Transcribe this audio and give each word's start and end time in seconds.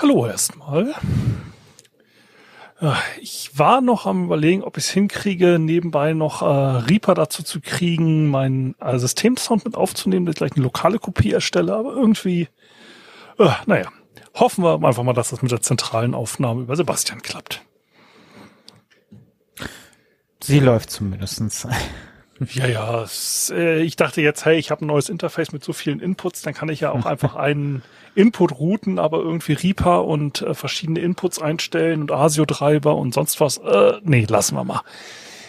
Hallo 0.00 0.26
erstmal. 0.26 0.94
Ich 3.20 3.50
war 3.58 3.82
noch 3.82 4.06
am 4.06 4.24
überlegen, 4.24 4.62
ob 4.62 4.78
ich 4.78 4.84
es 4.84 4.90
hinkriege, 4.90 5.58
nebenbei 5.58 6.14
noch 6.14 6.40
äh, 6.40 6.46
Reaper 6.46 7.12
dazu 7.12 7.42
zu 7.42 7.60
kriegen, 7.60 8.28
meinen 8.28 8.74
äh, 8.80 8.98
Systemsound 8.98 9.66
mit 9.66 9.74
aufzunehmen, 9.74 10.24
dass 10.24 10.32
ich 10.32 10.38
gleich 10.38 10.52
eine 10.52 10.62
lokale 10.62 10.98
Kopie 10.98 11.32
erstelle, 11.32 11.74
aber 11.74 11.92
irgendwie, 11.92 12.48
äh, 13.38 13.50
naja, 13.66 13.90
hoffen 14.34 14.64
wir 14.64 14.82
einfach 14.82 15.02
mal, 15.02 15.12
dass 15.12 15.28
das 15.28 15.42
mit 15.42 15.52
der 15.52 15.60
zentralen 15.60 16.14
Aufnahme 16.14 16.62
über 16.62 16.76
Sebastian 16.76 17.20
klappt. 17.20 17.60
Sie 20.42 20.60
läuft 20.60 20.90
zumindestens. 20.90 21.68
Ja, 22.48 22.66
ja, 22.66 23.06
äh, 23.50 23.82
ich 23.82 23.96
dachte 23.96 24.22
jetzt, 24.22 24.46
hey, 24.46 24.58
ich 24.58 24.70
habe 24.70 24.84
ein 24.84 24.88
neues 24.88 25.10
Interface 25.10 25.52
mit 25.52 25.62
so 25.62 25.74
vielen 25.74 26.00
Inputs, 26.00 26.40
dann 26.40 26.54
kann 26.54 26.70
ich 26.70 26.80
ja 26.80 26.90
auch 26.90 27.04
einfach 27.06 27.36
einen 27.36 27.82
Input 28.14 28.58
routen, 28.58 28.98
aber 28.98 29.18
irgendwie 29.18 29.52
Reaper 29.52 30.04
und 30.04 30.40
äh, 30.42 30.54
verschiedene 30.54 31.00
Inputs 31.00 31.40
einstellen 31.40 32.00
und 32.00 32.10
ASIO-Treiber 32.10 32.96
und 32.96 33.12
sonst 33.12 33.40
was. 33.40 33.58
Äh, 33.58 34.00
nee, 34.02 34.24
lassen 34.28 34.54
wir 34.56 34.64
mal. 34.64 34.82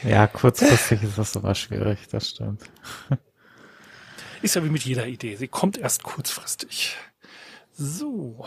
Ja, 0.03 0.27
kurzfristig 0.27 1.03
ist 1.03 1.17
das 1.17 1.35
immer 1.35 1.55
schwierig, 1.55 1.99
das 2.09 2.29
stimmt. 2.29 2.63
Ist 4.41 4.55
ja 4.55 4.63
wie 4.63 4.69
mit 4.69 4.83
jeder 4.83 5.05
Idee. 5.05 5.35
Sie 5.35 5.47
kommt 5.47 5.77
erst 5.77 6.01
kurzfristig. 6.01 6.97
So. 7.73 8.43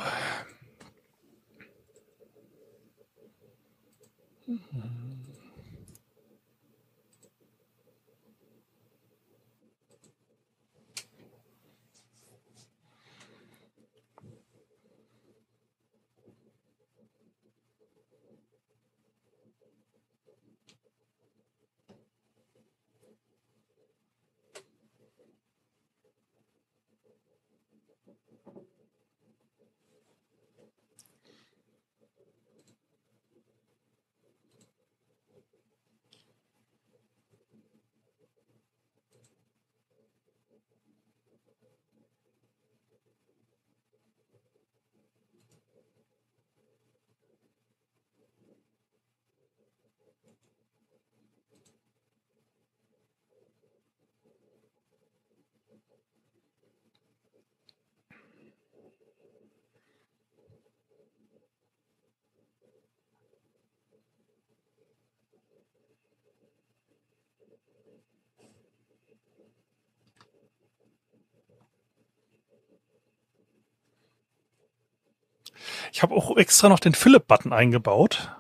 Ich 75.95 76.03
habe 76.03 76.17
auch 76.17 76.37
extra 76.37 76.69
noch 76.69 76.81
den 76.81 76.93
Philipp-Button 76.93 77.53
eingebaut. 77.53 78.35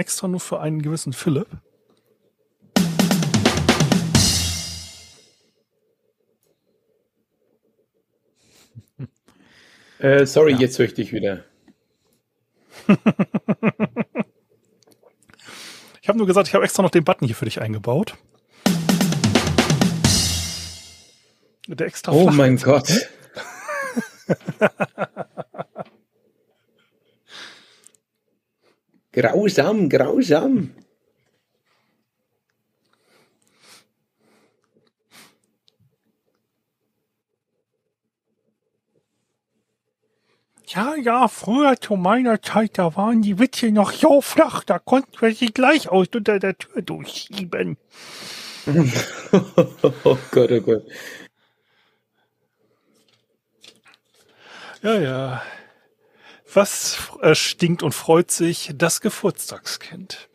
Extra 0.00 0.28
nur 0.28 0.40
für 0.40 0.60
einen 0.60 0.80
gewissen 0.80 1.12
Philipp. 1.12 1.46
Äh, 9.98 10.24
sorry, 10.24 10.54
jetzt 10.54 10.78
höre 10.78 10.86
ich 10.86 10.94
dich 10.94 11.12
wieder. 11.12 11.44
Ich 16.02 16.08
habe 16.08 16.16
nur 16.16 16.26
gesagt, 16.26 16.48
ich 16.48 16.54
habe 16.54 16.64
extra 16.64 16.82
noch 16.82 16.90
den 16.90 17.04
Button 17.04 17.26
hier 17.26 17.36
für 17.36 17.44
dich 17.44 17.60
eingebaut. 17.60 18.16
Der 21.68 21.86
extra 21.86 22.10
Oh 22.10 22.30
mein. 22.30 22.56
Gott. 22.56 22.88
grausam, 29.20 29.88
grausam. 29.88 30.70
Ja, 40.66 40.94
ja, 40.94 41.26
früher 41.26 41.80
zu 41.80 41.96
meiner 41.96 42.40
Zeit, 42.40 42.78
da 42.78 42.94
waren 42.94 43.22
die 43.22 43.40
Witze 43.40 43.72
noch 43.72 43.92
so 43.92 44.20
flach, 44.20 44.62
da 44.62 44.78
konnten 44.78 45.20
wir 45.20 45.34
sie 45.34 45.52
gleich 45.52 45.88
aus 45.88 46.06
unter 46.14 46.38
der 46.38 46.56
Tür 46.56 46.80
durchschieben. 46.80 47.76
oh 50.04 50.18
Gott, 50.30 50.52
oh 50.52 50.60
Gott. 50.60 50.84
Ja, 54.82 54.94
ja. 54.94 55.42
Was 56.52 56.98
äh, 57.22 57.34
stinkt 57.34 57.82
und 57.82 57.92
freut 57.92 58.30
sich 58.30 58.72
das 58.74 59.00
Geburtstagskind? 59.00 60.28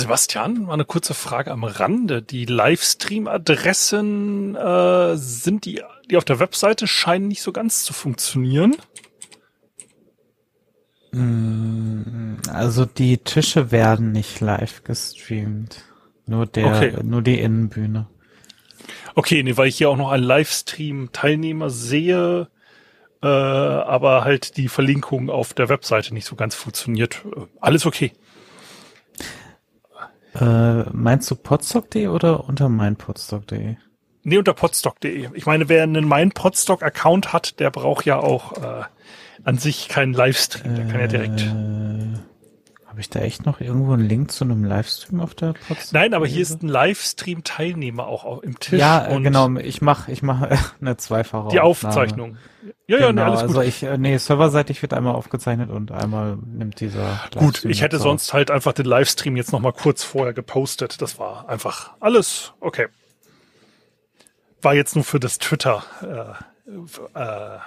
Sebastian, 0.00 0.64
mal 0.64 0.74
eine 0.74 0.84
kurze 0.84 1.14
Frage 1.14 1.50
am 1.50 1.64
Rande. 1.64 2.22
Die 2.22 2.44
Livestream-Adressen 2.44 4.54
äh, 4.56 5.16
sind 5.16 5.64
die, 5.64 5.82
die 6.10 6.16
auf 6.16 6.24
der 6.24 6.38
Webseite 6.40 6.86
scheinen 6.86 7.28
nicht 7.28 7.42
so 7.42 7.52
ganz 7.52 7.84
zu 7.84 7.92
funktionieren. 7.92 8.76
Mm, 11.12 12.34
Also 12.48 12.84
die 12.84 13.18
Tische 13.18 13.70
werden 13.70 14.12
nicht 14.12 14.40
live 14.40 14.82
gestreamt. 14.84 15.84
Nur 16.26 16.46
der, 16.46 16.66
Okay. 16.66 16.94
nur 17.02 17.22
die 17.22 17.40
Innenbühne. 17.40 18.08
Okay, 19.14 19.42
nee, 19.42 19.56
weil 19.56 19.68
ich 19.68 19.76
hier 19.76 19.90
auch 19.90 19.96
noch 19.96 20.10
einen 20.12 20.22
Livestream-Teilnehmer 20.24 21.70
sehe, 21.70 22.48
äh, 23.22 23.26
aber 23.26 24.24
halt 24.24 24.56
die 24.56 24.68
Verlinkung 24.68 25.30
auf 25.30 25.52
der 25.52 25.68
Webseite 25.68 26.14
nicht 26.14 26.26
so 26.26 26.36
ganz 26.36 26.54
funktioniert. 26.54 27.22
Äh, 27.36 27.40
Alles 27.60 27.86
okay. 27.86 28.12
Äh, 30.34 30.82
meinst 30.92 31.30
du 31.30 31.34
podstock.de 31.34 32.08
oder 32.08 32.48
unter 32.48 32.68
meinpodstock.de? 32.68 33.76
Nee, 34.22 34.38
unter 34.38 34.54
podstock.de. 34.54 35.30
Ich 35.34 35.46
meine, 35.46 35.68
wer 35.68 35.82
einen 35.82 36.06
mein 36.06 36.30
Podstock-Account 36.30 37.32
hat, 37.32 37.58
der 37.58 37.70
braucht 37.70 38.04
ja 38.04 38.18
auch 38.18 38.52
äh, 38.58 38.82
an 39.44 39.58
sich 39.58 39.88
keinen 39.88 40.12
Livestream. 40.12 40.74
Der 40.76 40.86
kann 40.86 41.00
ja 41.00 41.06
direkt. 41.06 41.40
Äh, 42.90 42.92
Habe 42.92 43.00
ich 43.00 43.08
da 43.10 43.20
echt 43.20 43.46
noch 43.46 43.60
irgendwo 43.60 43.92
einen 43.92 44.08
Link 44.08 44.32
zu 44.32 44.44
einem 44.44 44.64
Livestream 44.64 45.20
auf 45.20 45.34
der 45.34 45.52
Podstock? 45.68 45.92
Nein, 45.92 46.12
aber 46.14 46.26
hier 46.26 46.42
ist 46.42 46.62
ein 46.62 46.68
Livestream-Teilnehmer 46.68 48.06
auch 48.06 48.24
au- 48.24 48.40
im 48.40 48.58
Tisch. 48.58 48.80
Ja, 48.80 49.06
äh, 49.08 49.20
genau. 49.20 49.48
Ich 49.56 49.80
mache 49.80 50.10
ich 50.10 50.22
mach 50.22 50.42
eine 50.80 50.96
zweifache 50.96 51.48
Die 51.50 51.60
Aufnahme. 51.60 51.94
Aufzeichnung. 51.94 52.36
Ja, 52.88 52.98
ja, 52.98 53.06
nee, 53.06 53.06
genau, 53.12 53.22
alles 53.24 53.40
gut. 53.40 53.48
also 53.50 53.60
ich, 53.62 53.82
äh, 53.84 53.96
nee, 53.96 54.16
serverseitig 54.16 54.82
wird 54.82 54.92
einmal 54.92 55.14
aufgezeichnet 55.14 55.70
und 55.70 55.92
einmal 55.92 56.36
nimmt 56.44 56.80
dieser 56.80 57.20
Gut, 57.34 57.40
Livestream 57.42 57.70
ich 57.70 57.82
hätte 57.82 57.98
sonst 57.98 58.32
halt 58.32 58.50
einfach 58.50 58.72
den 58.72 58.86
Livestream 58.86 59.36
jetzt 59.36 59.52
noch 59.52 59.60
mal 59.60 59.72
kurz 59.72 60.02
vorher 60.02 60.32
gepostet. 60.32 61.00
Das 61.00 61.18
war 61.18 61.48
einfach 61.48 61.92
alles 62.00 62.52
okay. 62.60 62.88
War 64.62 64.74
jetzt 64.74 64.94
nur 64.96 65.04
für 65.04 65.20
das 65.20 65.38
Twitter. 65.38 65.84
Äh, 66.02 67.18
äh. 67.18 67.58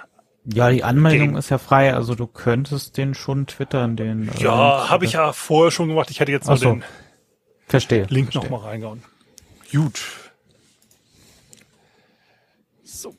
Ja, 0.46 0.68
die 0.70 0.84
Anmeldung 0.84 1.28
Game. 1.28 1.36
ist 1.36 1.48
ja 1.48 1.56
frei, 1.58 1.94
also 1.94 2.14
du 2.14 2.26
könntest 2.26 2.96
den 2.98 3.14
schon 3.14 3.46
twittern, 3.46 3.96
den. 3.96 4.28
äh, 4.28 4.42
ja, 4.42 4.90
habe 4.90 5.06
ich 5.06 5.12
ja 5.12 5.32
vorher 5.32 5.70
schon 5.70 5.88
gemacht. 5.88 6.10
Ich 6.10 6.20
hätte 6.20 6.32
jetzt 6.32 6.46
nur 6.46 6.54
Ach 6.56 6.58
so. 6.60 6.72
den 6.72 6.84
Verstehe. 7.66 8.06
Link 8.10 8.32
verstehe. 8.32 8.50
noch 8.50 8.60
mal 8.62 8.68
reingehauen. 8.68 9.02
Gut. 9.72 10.00
So. 12.84 13.14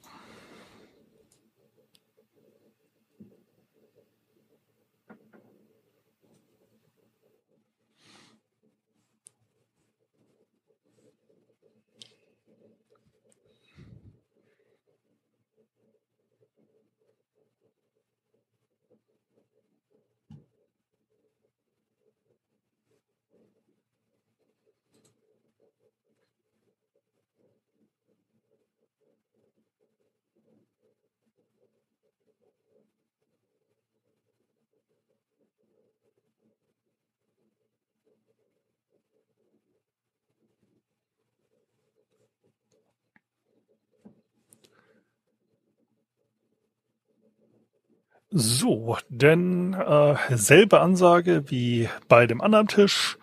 So, 48.29 48.97
denn 49.09 49.73
äh, 49.73 50.15
selbe 50.35 50.81
Ansage 50.81 51.43
wie 51.47 51.89
bei 52.07 52.27
dem 52.27 52.41
anderen 52.41 52.67
Tisch. 52.67 53.17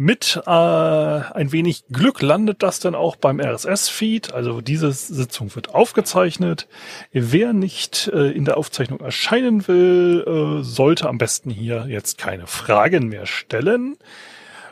Mit 0.00 0.40
äh, 0.46 0.50
ein 0.50 1.50
wenig 1.50 1.86
Glück 1.88 2.22
landet 2.22 2.62
das 2.62 2.78
dann 2.78 2.94
auch 2.94 3.16
beim 3.16 3.40
RSS-Feed. 3.40 4.32
Also 4.32 4.60
diese 4.60 4.92
Sitzung 4.92 5.52
wird 5.56 5.74
aufgezeichnet. 5.74 6.68
Wer 7.10 7.52
nicht 7.52 8.08
äh, 8.14 8.30
in 8.30 8.44
der 8.44 8.58
Aufzeichnung 8.58 9.00
erscheinen 9.00 9.66
will, 9.66 10.24
äh, 10.24 10.62
sollte 10.62 11.08
am 11.08 11.18
besten 11.18 11.50
hier 11.50 11.86
jetzt 11.88 12.16
keine 12.16 12.46
Fragen 12.46 13.08
mehr 13.08 13.26
stellen. 13.26 13.96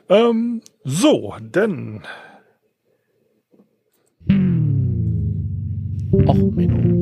Ähm, 0.09 0.62
so, 0.85 1.35
denn 1.41 2.05
Och, 6.12 6.51
Menno. 6.55 6.97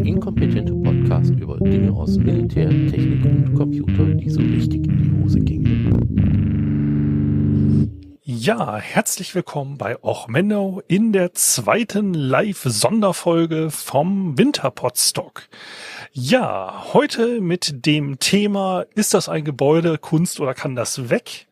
Der 0.00 0.06
inkompetente 0.06 0.72
Podcast 0.72 1.32
über 1.32 1.58
Dinge 1.58 1.92
aus 1.92 2.16
Militär, 2.16 2.70
Technik 2.70 3.22
und 3.22 3.54
Computer, 3.54 4.06
die 4.14 4.30
so 4.30 4.40
richtig 4.40 4.86
in 4.86 4.96
die 4.96 5.12
Hose 5.22 5.40
gingen. 5.40 5.90
Ja, 8.22 8.78
herzlich 8.78 9.34
willkommen 9.34 9.76
bei 9.76 10.02
Och 10.02 10.26
Menno 10.28 10.80
in 10.88 11.12
der 11.12 11.34
zweiten 11.34 12.14
Live-Sonderfolge 12.14 13.68
vom 13.68 14.38
Winterpodstock. 14.38 15.50
Ja, 16.12 16.82
heute 16.94 17.42
mit 17.42 17.84
dem 17.84 18.18
Thema, 18.18 18.86
ist 18.94 19.12
das 19.12 19.28
ein 19.28 19.44
Gebäude, 19.44 19.98
Kunst 19.98 20.40
oder 20.40 20.54
kann 20.54 20.76
das 20.76 21.10
weg? 21.10 21.46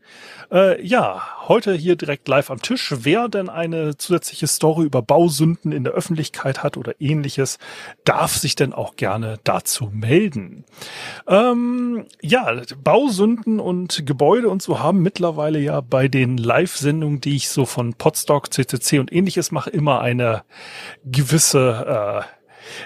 Äh, 0.51 0.83
ja, 0.85 1.23
heute 1.47 1.75
hier 1.75 1.97
direkt 1.97 2.27
live 2.27 2.51
am 2.51 2.63
Tisch. 2.63 2.95
Wer 3.01 3.29
denn 3.29 3.51
eine 3.51 3.99
zusätzliche 3.99 4.47
Story 4.47 4.87
über 4.87 5.03
Bausünden 5.03 5.73
in 5.73 5.85
der 5.85 5.93
Öffentlichkeit 5.93 6.63
hat 6.63 6.79
oder 6.79 6.95
ähnliches, 7.01 7.59
darf 8.05 8.35
sich 8.35 8.57
denn 8.57 8.73
auch 8.73 8.97
gerne 8.97 9.39
dazu 9.45 9.91
melden. 9.93 10.65
Ähm, 11.27 12.07
ja, 12.23 12.63
Bausünden 12.83 13.61
und 13.61 14.07
Gebäude 14.07 14.49
und 14.49 14.63
so 14.63 14.81
haben 14.81 15.03
mittlerweile 15.03 15.59
ja 15.59 15.83
bei 15.83 16.09
den 16.09 16.39
Live-Sendungen, 16.39 17.21
die 17.21 17.37
ich 17.37 17.51
so 17.51 17.67
von 17.67 17.93
Podstock, 17.93 18.53
CCC 18.53 19.01
und 19.01 19.13
ähnliches 19.13 19.53
mache, 19.53 19.69
immer 19.69 20.01
eine 20.01 20.45
gewisse, 21.05 22.25
äh, 22.25 22.38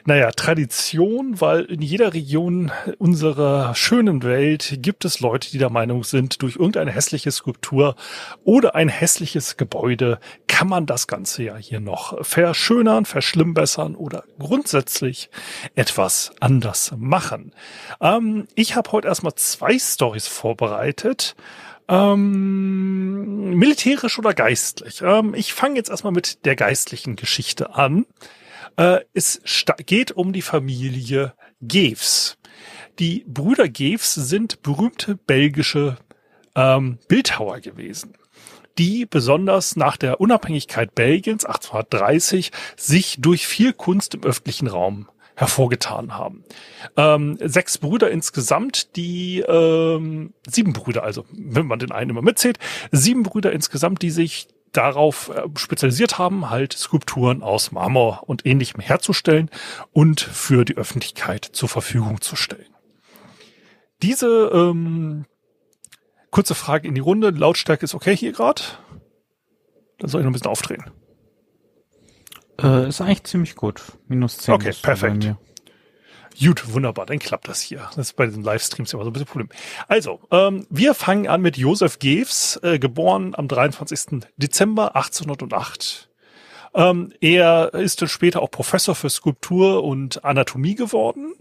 naja, 0.05 0.31
Tradition, 0.33 1.41
weil 1.41 1.63
in 1.65 1.83
jeder 1.83 2.15
Region 2.15 2.71
unserer 2.99 3.75
schönen 3.75 4.23
Welt 4.23 4.79
gibt 4.81 5.05
es 5.05 5.21
Leute, 5.21 5.51
die 5.51 5.59
der 5.59 5.71
Meinung 5.71 6.05
sind, 6.05 6.43
durch 6.43 6.57
irgendeine 6.57 6.93
hässliche 6.93 7.31
Skulptur 7.31 7.97
oder 8.45 8.75
ein 8.75 8.89
hässliches 8.89 9.57
Gebäude 9.57 10.19
kann 10.47 10.69
man 10.69 10.87
das 10.87 11.07
Ganze 11.07 11.43
ja 11.43 11.57
hier 11.57 11.81
noch 11.81 12.25
verschönern, 12.25 13.05
verschlimmbessern 13.05 13.95
oder 13.95 14.25
grundsätzlich 14.39 15.31
etwas 15.75 16.33
anders 16.41 16.95
machen. 16.97 17.53
Ähm, 18.01 18.47
ich 18.55 18.77
habe 18.77 18.93
heute 18.93 19.09
erstmal 19.09 19.35
zwei 19.35 19.79
Stories 19.79 20.29
vorbereitet. 20.29 21.35
Ähm, 21.89 23.55
militärisch 23.55 24.19
oder 24.19 24.35
geistlich? 24.35 25.03
Ähm, 25.03 25.35
ich 25.35 25.53
fange 25.53 25.77
jetzt 25.77 25.91
erstmal 25.91 26.13
mit 26.13 26.45
der 26.45 26.57
geistlichen 26.57 27.17
Geschichte 27.17 27.75
an. 27.75 28.07
Äh, 28.77 29.01
es 29.13 29.41
geht 29.87 30.13
um 30.13 30.33
die 30.33 30.43
Familie 30.43 31.35
Geefs. 31.61 32.39
Die 32.99 33.25
Brüder 33.27 33.69
Geefs 33.69 34.15
sind 34.15 34.63
berühmte 34.63 35.17
belgische 35.17 35.97
ähm, 36.55 36.99
Bildhauer 37.09 37.61
gewesen, 37.61 38.15
die 38.79 39.07
besonders 39.07 39.77
nach 39.77 39.97
der 39.97 40.21
Unabhängigkeit 40.21 40.95
Belgiens 40.95 41.45
1830 41.45 42.53
sich 42.77 43.17
durch 43.21 43.47
viel 43.47 43.73
Kunst 43.73 44.15
im 44.15 44.25
öffentlichen 44.25 44.67
Raum 44.67 45.09
hervorgetan 45.35 46.15
haben. 46.15 46.45
Ähm, 46.97 47.39
sechs 47.41 47.79
Brüder 47.79 48.11
insgesamt, 48.11 48.97
die 48.97 49.41
ähm, 49.41 50.35
sieben 50.47 50.75
Brüder, 50.75 51.03
also 51.05 51.25
wenn 51.33 51.67
man 51.67 51.79
den 51.79 51.93
einen 51.93 52.11
immer 52.11 52.23
mitzählt, 52.23 52.59
sieben 52.91 53.23
Brüder 53.23 53.53
insgesamt, 53.53 54.03
die 54.03 54.11
sich 54.11 54.49
darauf 54.73 55.29
äh, 55.29 55.43
spezialisiert 55.57 56.19
haben, 56.19 56.51
halt 56.51 56.73
Skulpturen 56.73 57.43
aus 57.43 57.73
Marmor 57.73 58.23
und 58.27 58.47
ähnlichem 58.47 58.81
herzustellen 58.81 59.51
und 59.93 60.21
für 60.21 60.65
die 60.65 60.77
Öffentlichkeit 60.77 61.45
zur 61.45 61.69
Verfügung 61.69 62.21
zu 62.21 62.37
stellen. 62.37 62.75
Diese 64.03 64.51
ähm, 64.53 65.27
kurze 66.31 66.55
Frage 66.55 66.89
in 66.89 66.95
die 66.95 67.01
Runde. 67.01 67.31
Lautstärke 67.31 67.85
ist 67.85 67.95
okay 67.95 68.17
hier 68.17 68.33
gerade. 68.33 68.63
Dann 69.99 70.11
soll 70.11 70.21
ich 70.21 70.25
noch 70.25 70.31
ein 70.31 70.33
bisschen 70.33 70.51
aufdrehen. 70.51 70.91
Äh, 72.61 72.89
ist 72.89 73.01
eigentlich 73.01 73.25
ziemlich 73.25 73.55
gut. 73.55 73.83
Minus 74.09 74.39
10. 74.39 74.55
Okay, 74.55 74.73
perfekt. 74.83 75.37
Gut, 76.41 76.73
wunderbar, 76.73 77.07
dann 77.07 77.19
klappt 77.19 77.49
das 77.49 77.61
hier. 77.61 77.89
Das 77.95 78.09
ist 78.09 78.17
bei 78.17 78.27
den 78.27 78.43
Livestreams 78.43 78.93
immer 78.93 79.05
so 79.05 79.11
ein 79.11 79.13
bisschen 79.13 79.29
Problem. 79.29 79.49
Also, 79.89 80.21
ähm, 80.31 80.67
wir 80.71 80.95
fangen 80.95 81.29
an 81.29 81.41
mit 81.41 81.57
Josef 81.57 81.99
Geefs, 81.99 82.59
äh, 82.63 82.79
geboren 82.79 83.35
am 83.37 83.49
23. 83.49 84.25
Dezember 84.37 84.97
1808. 84.97 86.09
Ähm, 86.75 87.13
er 87.21 87.75
ist 87.75 88.01
dann 88.01 88.09
später 88.09 88.41
auch 88.41 88.51
Professor 88.51 88.95
für 88.95 89.11
Skulptur 89.11 89.85
und 89.85 90.25
Anatomie 90.25 90.75
geworden 90.75 91.35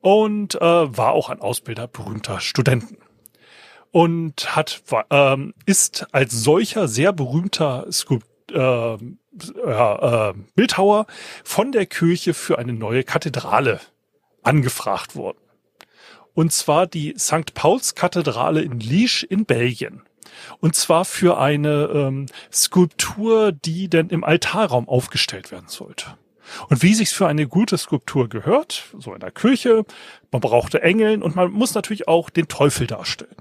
und 0.00 0.54
äh, 0.54 0.60
war 0.60 1.12
auch 1.12 1.30
ein 1.30 1.40
Ausbilder 1.40 1.86
berühmter 1.88 2.40
Studenten. 2.40 2.98
Und 3.90 4.56
hat, 4.56 4.82
ähm, 5.10 5.54
ist 5.64 6.06
als 6.12 6.32
solcher 6.32 6.88
sehr 6.88 7.12
berühmter 7.12 7.86
Skulpt, 7.90 8.26
äh, 8.52 8.94
äh, 8.94 10.34
Bildhauer 10.54 11.06
von 11.44 11.72
der 11.72 11.86
Kirche 11.86 12.34
für 12.34 12.58
eine 12.58 12.72
neue 12.72 13.04
Kathedrale 13.04 13.80
angefragt 14.46 15.16
worden. 15.16 15.38
Und 16.34 16.52
zwar 16.52 16.86
die 16.86 17.14
St. 17.18 17.54
Pauls 17.54 17.94
Kathedrale 17.94 18.60
in 18.62 18.78
Liege 18.78 19.26
in 19.28 19.46
Belgien. 19.46 20.02
Und 20.60 20.74
zwar 20.74 21.04
für 21.04 21.38
eine 21.38 21.88
ähm, 21.92 22.26
Skulptur, 22.52 23.52
die 23.52 23.88
denn 23.88 24.08
im 24.10 24.22
Altarraum 24.22 24.88
aufgestellt 24.88 25.50
werden 25.50 25.68
sollte. 25.68 26.18
Und 26.68 26.82
wie 26.82 26.94
sich's 26.94 27.12
für 27.12 27.26
eine 27.26 27.48
gute 27.48 27.78
Skulptur 27.78 28.28
gehört, 28.28 28.84
so 28.98 29.14
in 29.14 29.20
der 29.20 29.30
Kirche, 29.30 29.84
man 30.30 30.40
brauchte 30.40 30.82
Engeln 30.82 31.22
und 31.22 31.34
man 31.34 31.50
muss 31.50 31.74
natürlich 31.74 32.06
auch 32.06 32.30
den 32.30 32.48
Teufel 32.48 32.86
darstellen. 32.86 33.34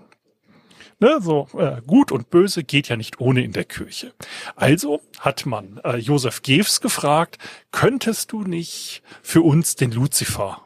Ne, 0.99 1.19
so 1.19 1.49
äh, 1.57 1.81
gut 1.85 2.13
und 2.13 2.29
böse 2.29 2.63
geht 2.63 2.87
ja 2.87 2.95
nicht 2.95 3.19
ohne 3.19 3.43
in 3.43 3.51
der 3.51 3.65
Kirche. 3.65 4.13
Also 4.55 5.01
hat 5.19 5.45
man 5.45 5.81
äh, 5.83 5.97
Josef 5.97 6.41
Gews 6.41 6.79
gefragt, 6.79 7.37
könntest 7.71 8.31
du 8.31 8.43
nicht 8.43 9.03
für 9.21 9.41
uns 9.41 9.75
den 9.75 9.91
Luzifer 9.91 10.64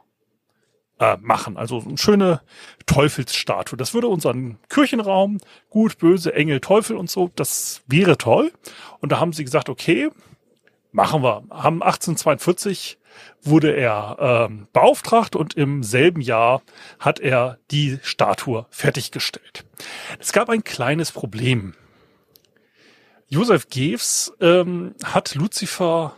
äh, 0.99 1.17
machen? 1.21 1.57
Also 1.57 1.83
eine 1.85 1.97
schöne 1.97 2.41
Teufelsstatue. 2.85 3.77
Das 3.77 3.93
würde 3.93 4.07
unseren 4.07 4.57
Kirchenraum, 4.69 5.39
gut, 5.69 5.97
böse, 5.97 6.33
Engel, 6.33 6.59
Teufel 6.59 6.95
und 6.95 7.09
so, 7.09 7.31
das 7.35 7.81
wäre 7.87 8.17
toll. 8.17 8.51
Und 8.99 9.11
da 9.11 9.19
haben 9.19 9.33
sie 9.33 9.43
gesagt, 9.43 9.69
okay, 9.69 10.09
machen 10.91 11.23
wir. 11.23 11.43
Haben 11.49 11.81
1842 11.81 12.97
wurde 13.41 13.75
er 13.75 14.17
ähm, 14.19 14.67
beauftragt 14.73 15.35
und 15.35 15.55
im 15.55 15.83
selben 15.83 16.21
Jahr 16.21 16.61
hat 16.99 17.19
er 17.19 17.57
die 17.71 17.99
Statue 18.03 18.65
fertiggestellt. 18.69 19.65
Es 20.19 20.31
gab 20.31 20.49
ein 20.49 20.63
kleines 20.63 21.11
Problem. 21.11 21.73
Josef 23.27 23.69
Gews 23.69 24.33
ähm, 24.41 24.95
hat 25.03 25.35
Luzifer 25.35 26.15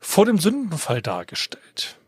vor 0.00 0.26
dem 0.26 0.38
Sündenfall 0.38 1.02
dargestellt. 1.02 1.98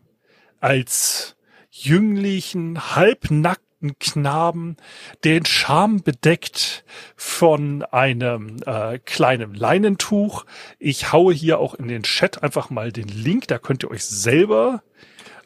Als 0.59 1.35
jünglichen, 1.73 2.95
halbnackten 2.95 3.73
nackten 3.83 3.99
Knaben, 3.99 4.77
den 5.23 5.45
Scham 5.45 6.01
bedeckt 6.01 6.83
von 7.15 7.83
einem 7.83 8.57
äh, 8.65 8.99
kleinen 8.99 9.53
Leinentuch. 9.53 10.45
Ich 10.79 11.11
haue 11.11 11.33
hier 11.33 11.59
auch 11.59 11.75
in 11.75 11.87
den 11.87 12.03
Chat 12.03 12.43
einfach 12.43 12.69
mal 12.69 12.91
den 12.91 13.07
Link, 13.07 13.47
da 13.47 13.59
könnt 13.59 13.83
ihr 13.83 13.91
euch 13.91 14.05
selber 14.05 14.83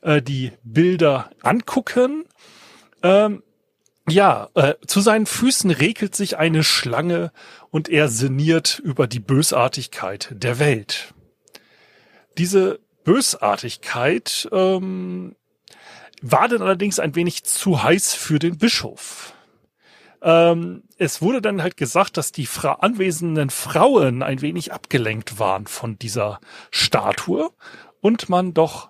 äh, 0.01 0.21
die 0.21 0.51
Bilder 0.63 1.29
angucken. 1.41 2.25
Ähm, 3.03 3.43
ja, 4.09 4.49
äh, 4.53 4.75
zu 4.85 5.01
seinen 5.01 5.25
Füßen 5.25 5.69
regelt 5.69 6.15
sich 6.15 6.37
eine 6.37 6.63
Schlange 6.63 7.31
und 7.71 7.89
er 7.89 8.07
sinniert 8.07 8.79
über 8.79 9.07
die 9.07 9.19
Bösartigkeit 9.19 10.29
der 10.31 10.59
Welt. 10.59 11.13
Diese 12.37 12.79
Bösartigkeit 13.03 14.47
ähm, 14.51 15.35
war 16.21 16.47
dann 16.47 16.61
allerdings 16.61 16.99
ein 16.99 17.15
wenig 17.15 17.43
zu 17.43 17.83
heiß 17.83 18.13
für 18.13 18.39
den 18.39 18.57
Bischof. 18.57 19.33
Ähm, 20.21 20.83
es 20.97 21.21
wurde 21.21 21.41
dann 21.41 21.61
halt 21.61 21.77
gesagt, 21.77 22.17
dass 22.17 22.31
die 22.31 22.47
fra 22.47 22.73
anwesenden 22.73 23.49
Frauen 23.49 24.23
ein 24.23 24.41
wenig 24.41 24.73
abgelenkt 24.73 25.39
waren 25.39 25.67
von 25.67 25.99
dieser 25.99 26.39
Statue 26.71 27.51
und 28.01 28.29
man 28.29 28.53
doch 28.53 28.89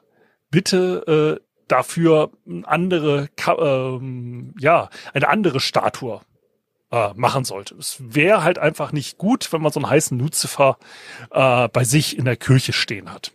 bitte 0.50 1.40
äh, 1.42 1.44
dafür 1.68 2.32
andere, 2.64 3.30
ähm, 3.60 4.54
ja, 4.58 4.90
eine 5.14 5.28
andere 5.28 5.60
Statue 5.60 6.22
äh, 6.92 7.14
machen 7.16 7.44
sollte. 7.44 7.76
Es 7.76 7.98
wäre 8.00 8.44
halt 8.44 8.58
einfach 8.58 8.94
nicht 8.94 9.18
gut, 9.18 9.52
wenn 9.52 9.62
man 9.62 9.74
so 9.74 9.82
einen 9.82 9.90
heißen 9.90 10.18
Luzifer 10.18 10.78
äh, 11.32 11.68
bei 11.68 11.84
sich 11.84 12.18
in 12.18 12.24
der 12.24 12.38
Kirche 12.38 12.72
stehen 12.72 13.12
hat. 13.12 13.34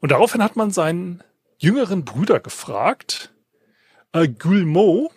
Und 0.00 0.12
daraufhin 0.12 0.42
hat 0.42 0.56
man 0.56 0.70
seinen 0.70 1.22
jüngeren 1.62 2.04
Brüder 2.04 2.40
gefragt, 2.40 3.32
äh, 4.12 4.28
Gulmo 4.28 5.10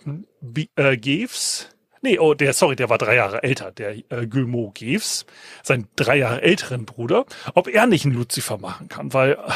äh, 0.76 0.96
Geves, 0.96 1.70
nee, 2.04 2.20
oh, 2.20 2.36
der, 2.36 2.54
sorry, 2.54 2.76
der 2.76 2.90
war 2.90 3.00
drei 3.00 3.16
Jahre 3.16 3.42
älter, 3.42 3.72
der 3.72 3.98
äh, 4.12 4.28
Gulmo 4.28 4.72
Geves, 4.76 5.26
sein 5.64 5.88
drei 5.96 6.18
Jahre 6.18 6.44
älteren 6.44 6.86
Bruder, 6.86 7.26
ob 7.56 7.68
er 7.68 7.88
nicht 7.88 8.06
einen 8.06 8.14
Lucifer 8.14 8.60
machen 8.60 8.90
kann, 8.90 9.12
weil 9.12 9.32
äh, 9.32 9.52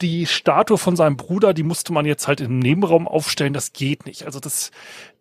die 0.00 0.26
Statue 0.26 0.78
von 0.78 0.94
seinem 0.94 1.16
Bruder, 1.16 1.54
die 1.54 1.64
musste 1.64 1.92
man 1.92 2.06
jetzt 2.06 2.28
halt 2.28 2.40
im 2.40 2.60
Nebenraum 2.60 3.08
aufstellen, 3.08 3.52
das 3.52 3.72
geht 3.72 4.06
nicht. 4.06 4.24
Also 4.24 4.38
das, 4.38 4.70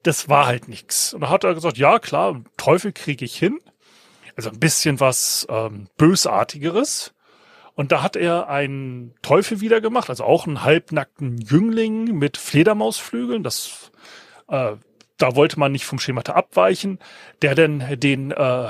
das 0.04 0.30
war 0.30 0.46
halt 0.46 0.68
nichts. 0.68 1.16
Und 1.16 1.22
da 1.22 1.30
hat 1.30 1.44
er 1.44 1.56
gesagt, 1.56 1.80
ja 1.80 1.98
klar, 1.98 2.42
Teufel 2.58 2.94
kriege 2.94 3.26
ich 3.26 3.36
hin. 3.36 3.60
Also 4.36 4.52
ein 4.52 4.60
bisschen 4.60 5.00
was 5.00 5.48
ähm, 5.50 5.88
Bösartigeres. 5.98 7.14
Und 7.82 7.92
da 7.92 8.04
hat 8.04 8.16
er 8.16 8.48
einen 8.48 9.16
Teufel 9.24 9.60
wieder 9.60 9.82
gemacht, 9.82 10.12
also 10.12 10.24
auch 10.24 10.46
einen 10.46 10.64
halbnackten 10.64 11.40
Jüngling 11.40 12.16
mit 12.16 12.38
Fledermausflügeln. 12.38 13.42
Das, 13.42 13.92
äh, 14.50 14.74
da 15.18 15.36
wollte 15.36 15.58
man 15.60 15.72
nicht 15.72 15.86
vom 15.86 15.98
Schemata 15.98 16.34
abweichen, 16.34 17.00
der 17.42 17.56
denn 17.56 17.84
den 18.00 18.30
äh, 18.30 18.68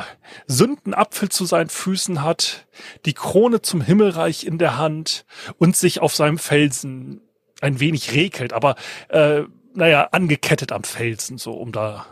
Sündenapfel 0.47 1.27
zu 1.27 1.43
seinen 1.43 1.67
Füßen 1.67 2.23
hat, 2.23 2.65
die 3.05 3.11
Krone 3.11 3.61
zum 3.61 3.81
Himmelreich 3.81 4.45
in 4.45 4.57
der 4.57 4.77
Hand 4.77 5.25
und 5.57 5.75
sich 5.75 5.99
auf 5.99 6.15
seinem 6.15 6.37
Felsen 6.37 7.19
ein 7.59 7.81
wenig 7.81 8.13
rekelt, 8.13 8.53
aber 8.53 8.77
äh, 9.09 9.41
naja, 9.73 10.07
angekettet 10.13 10.71
am 10.71 10.85
Felsen, 10.85 11.37
so 11.37 11.51
um 11.51 11.73
da. 11.73 12.05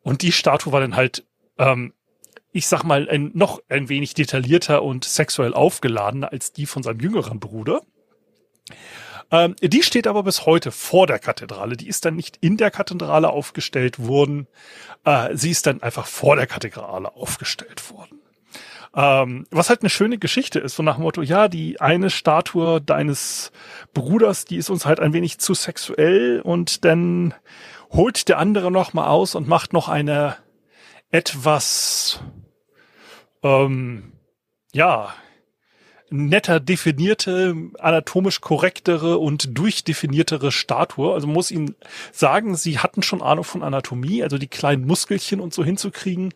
Und 0.00 0.22
die 0.22 0.32
Statue 0.32 0.72
war 0.72 0.80
dann 0.80 0.96
halt 0.96 1.26
ähm, 1.58 1.92
ich 2.52 2.66
sag 2.66 2.84
mal, 2.84 3.08
ein, 3.08 3.30
noch 3.34 3.62
ein 3.68 3.88
wenig 3.88 4.14
detaillierter 4.14 4.82
und 4.82 5.04
sexuell 5.04 5.54
aufgeladener 5.54 6.32
als 6.32 6.52
die 6.52 6.66
von 6.66 6.82
seinem 6.82 7.00
jüngeren 7.00 7.40
Bruder. 7.40 7.80
Ähm, 9.30 9.56
die 9.62 9.82
steht 9.82 10.06
aber 10.06 10.22
bis 10.22 10.44
heute 10.44 10.70
vor 10.70 11.06
der 11.06 11.18
Kathedrale. 11.18 11.76
Die 11.76 11.88
ist 11.88 12.04
dann 12.04 12.14
nicht 12.14 12.36
in 12.42 12.58
der 12.58 12.70
Kathedrale 12.70 13.30
aufgestellt 13.30 13.98
worden. 14.06 14.46
Äh, 15.04 15.34
sie 15.34 15.50
ist 15.50 15.66
dann 15.66 15.82
einfach 15.82 16.06
vor 16.06 16.36
der 16.36 16.46
Kathedrale 16.46 17.16
aufgestellt 17.16 17.90
worden. 17.90 18.20
Ähm, 18.94 19.46
was 19.50 19.70
halt 19.70 19.80
eine 19.80 19.88
schöne 19.88 20.18
Geschichte 20.18 20.58
ist, 20.58 20.76
so 20.76 20.82
nach 20.82 20.96
dem 20.96 21.04
Motto, 21.04 21.22
ja, 21.22 21.48
die 21.48 21.80
eine 21.80 22.10
Statue 22.10 22.82
deines 22.82 23.50
Bruders, 23.94 24.44
die 24.44 24.56
ist 24.56 24.68
uns 24.68 24.84
halt 24.84 25.00
ein 25.00 25.14
wenig 25.14 25.38
zu 25.38 25.54
sexuell 25.54 26.42
und 26.42 26.84
dann 26.84 27.32
holt 27.90 28.28
der 28.28 28.38
andere 28.38 28.70
noch 28.70 28.92
mal 28.92 29.06
aus 29.06 29.34
und 29.34 29.48
macht 29.48 29.72
noch 29.72 29.88
eine 29.88 30.36
etwas 31.10 32.20
ähm, 33.42 34.12
ja, 34.72 35.14
netter 36.12 36.60
definierte, 36.60 37.54
anatomisch 37.78 38.40
korrektere 38.40 39.18
und 39.18 39.56
durchdefiniertere 39.56 40.52
Statue. 40.52 41.12
Also 41.12 41.26
muss 41.26 41.50
ihnen 41.50 41.74
sagen, 42.12 42.54
sie 42.54 42.78
hatten 42.78 43.02
schon 43.02 43.22
Ahnung 43.22 43.44
von 43.44 43.62
Anatomie, 43.62 44.22
also 44.22 44.38
die 44.38 44.48
kleinen 44.48 44.86
Muskelchen 44.86 45.40
und 45.40 45.54
so 45.54 45.64
hinzukriegen. 45.64 46.34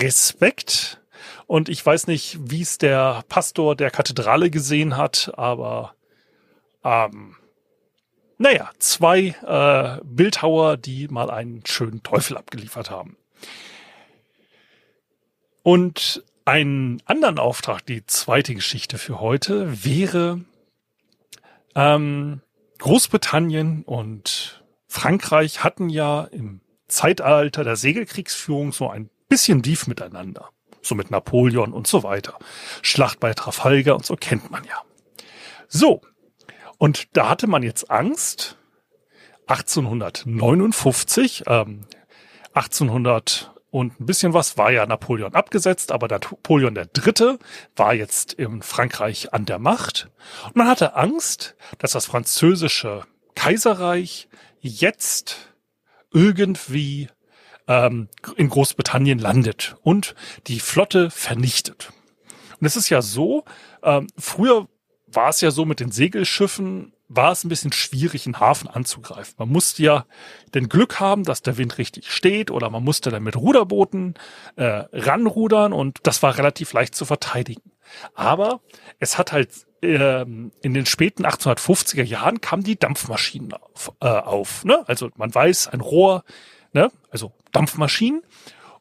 Respekt. 0.00 1.00
Und 1.46 1.68
ich 1.68 1.84
weiß 1.84 2.06
nicht, 2.06 2.38
wie 2.40 2.62
es 2.62 2.78
der 2.78 3.24
Pastor 3.28 3.76
der 3.76 3.90
Kathedrale 3.90 4.50
gesehen 4.50 4.96
hat, 4.96 5.32
aber 5.36 5.94
ähm, 6.84 7.36
naja, 8.38 8.70
zwei 8.78 9.34
äh, 9.46 10.00
Bildhauer, 10.04 10.76
die 10.76 11.08
mal 11.08 11.30
einen 11.30 11.64
schönen 11.66 12.02
Teufel 12.02 12.36
abgeliefert 12.36 12.90
haben. 12.90 13.16
Und 15.64 16.22
einen 16.44 17.02
anderen 17.06 17.38
Auftrag, 17.38 17.86
die 17.86 18.04
zweite 18.04 18.54
Geschichte 18.54 18.98
für 18.98 19.20
heute, 19.20 19.82
wäre 19.82 20.44
ähm, 21.74 22.42
Großbritannien 22.78 23.82
und 23.82 24.62
Frankreich 24.86 25.64
hatten 25.64 25.88
ja 25.88 26.24
im 26.24 26.60
Zeitalter 26.86 27.64
der 27.64 27.76
Segelkriegsführung 27.76 28.72
so 28.72 28.90
ein 28.90 29.08
bisschen 29.30 29.62
Beef 29.62 29.86
miteinander. 29.86 30.50
So 30.82 30.94
mit 30.94 31.10
Napoleon 31.10 31.72
und 31.72 31.86
so 31.86 32.02
weiter. 32.02 32.38
Schlacht 32.82 33.18
bei 33.18 33.32
Trafalgar 33.32 33.96
und 33.96 34.04
so 34.04 34.16
kennt 34.16 34.50
man 34.50 34.64
ja. 34.64 34.82
So. 35.66 36.02
Und 36.76 37.16
da 37.16 37.30
hatte 37.30 37.46
man 37.46 37.62
jetzt 37.62 37.90
Angst. 37.90 38.58
1859, 39.46 41.44
ähm, 41.46 41.86
1800 42.52 43.53
und 43.74 43.98
ein 43.98 44.06
bisschen 44.06 44.34
was 44.34 44.56
war 44.56 44.70
ja 44.70 44.86
Napoleon 44.86 45.34
abgesetzt, 45.34 45.90
aber 45.90 46.06
Napoleon 46.06 46.76
der 46.76 46.86
Dritte 46.86 47.40
war 47.74 47.92
jetzt 47.92 48.32
in 48.32 48.62
Frankreich 48.62 49.34
an 49.34 49.46
der 49.46 49.58
Macht. 49.58 50.10
Und 50.46 50.54
man 50.54 50.68
hatte 50.68 50.94
Angst, 50.94 51.56
dass 51.78 51.90
das 51.90 52.06
französische 52.06 53.02
Kaiserreich 53.34 54.28
jetzt 54.60 55.52
irgendwie 56.12 57.08
ähm, 57.66 58.06
in 58.36 58.48
Großbritannien 58.48 59.18
landet 59.18 59.74
und 59.82 60.14
die 60.46 60.60
Flotte 60.60 61.10
vernichtet. 61.10 61.92
Und 62.60 62.68
es 62.68 62.76
ist 62.76 62.90
ja 62.90 63.02
so, 63.02 63.42
ähm, 63.82 64.06
früher 64.16 64.68
war 65.08 65.30
es 65.30 65.40
ja 65.40 65.50
so 65.50 65.64
mit 65.64 65.80
den 65.80 65.90
Segelschiffen, 65.90 66.93
war 67.08 67.32
es 67.32 67.44
ein 67.44 67.48
bisschen 67.48 67.72
schwierig, 67.72 68.26
einen 68.26 68.40
Hafen 68.40 68.68
anzugreifen. 68.68 69.34
Man 69.38 69.50
musste 69.50 69.82
ja 69.82 70.06
den 70.54 70.68
Glück 70.68 71.00
haben, 71.00 71.24
dass 71.24 71.42
der 71.42 71.58
Wind 71.58 71.78
richtig 71.78 72.10
steht 72.10 72.50
oder 72.50 72.70
man 72.70 72.82
musste 72.82 73.10
dann 73.10 73.22
mit 73.22 73.36
Ruderbooten 73.36 74.14
äh, 74.56 74.84
ranrudern 74.92 75.72
und 75.72 75.98
das 76.04 76.22
war 76.22 76.38
relativ 76.38 76.72
leicht 76.72 76.94
zu 76.94 77.04
verteidigen. 77.04 77.72
Aber 78.14 78.60
es 78.98 79.18
hat 79.18 79.32
halt 79.32 79.50
ähm, 79.82 80.52
in 80.62 80.72
den 80.74 80.86
späten 80.86 81.26
1850er 81.26 82.02
Jahren 82.02 82.40
kamen 82.40 82.64
die 82.64 82.78
Dampfmaschinen 82.78 83.52
auf. 83.52 83.92
Äh, 84.00 84.06
auf 84.06 84.64
ne? 84.64 84.82
Also 84.86 85.10
man 85.16 85.34
weiß, 85.34 85.68
ein 85.68 85.80
Rohr, 85.80 86.24
ne? 86.72 86.90
also 87.10 87.32
Dampfmaschinen. 87.52 88.22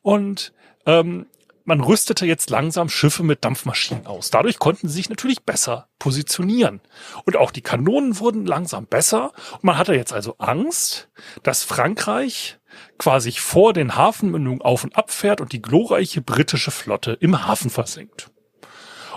Und 0.01 0.53
ähm, 0.85 1.27
man 1.65 1.81
rüstete 1.81 2.25
jetzt 2.25 2.49
langsam 2.49 2.89
Schiffe 2.89 3.23
mit 3.23 3.45
Dampfmaschinen 3.45 4.05
aus. 4.05 4.29
Dadurch 4.29 4.59
konnten 4.59 4.87
sie 4.87 4.95
sich 4.95 5.09
natürlich 5.09 5.43
besser 5.43 5.87
positionieren. 5.99 6.81
Und 7.25 7.37
auch 7.37 7.51
die 7.51 7.61
Kanonen 7.61 8.19
wurden 8.19 8.45
langsam 8.45 8.85
besser. 8.85 9.31
Und 9.53 9.63
man 9.63 9.77
hatte 9.77 9.93
jetzt 9.93 10.13
also 10.13 10.35
Angst, 10.39 11.09
dass 11.43 11.63
Frankreich 11.63 12.59
quasi 12.97 13.31
vor 13.31 13.73
den 13.73 13.95
Hafenmündungen 13.95 14.61
auf 14.61 14.83
und 14.83 14.95
ab 14.95 15.11
fährt 15.11 15.41
und 15.41 15.53
die 15.53 15.61
glorreiche 15.61 16.21
britische 16.21 16.71
Flotte 16.71 17.13
im 17.13 17.47
Hafen 17.47 17.69
versinkt. 17.69 18.31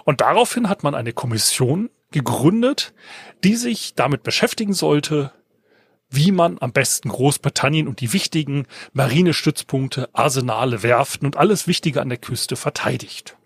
Und 0.05 0.21
daraufhin 0.21 0.69
hat 0.69 0.83
man 0.83 0.95
eine 0.95 1.12
Kommission 1.12 1.91
gegründet, 2.12 2.95
die 3.43 3.57
sich 3.57 3.95
damit 3.95 4.23
beschäftigen 4.23 4.73
sollte, 4.73 5.33
wie 6.08 6.32
man 6.32 6.58
am 6.60 6.72
besten 6.72 7.08
Großbritannien 7.08 7.88
und 7.88 8.00
die 8.00 8.12
wichtigen 8.12 8.66
Marinestützpunkte, 8.92 10.08
Arsenale, 10.12 10.82
Werften 10.82 11.26
und 11.26 11.36
alles 11.36 11.66
Wichtige 11.66 12.00
an 12.00 12.08
der 12.08 12.18
Küste 12.18 12.56
verteidigt. 12.56 13.36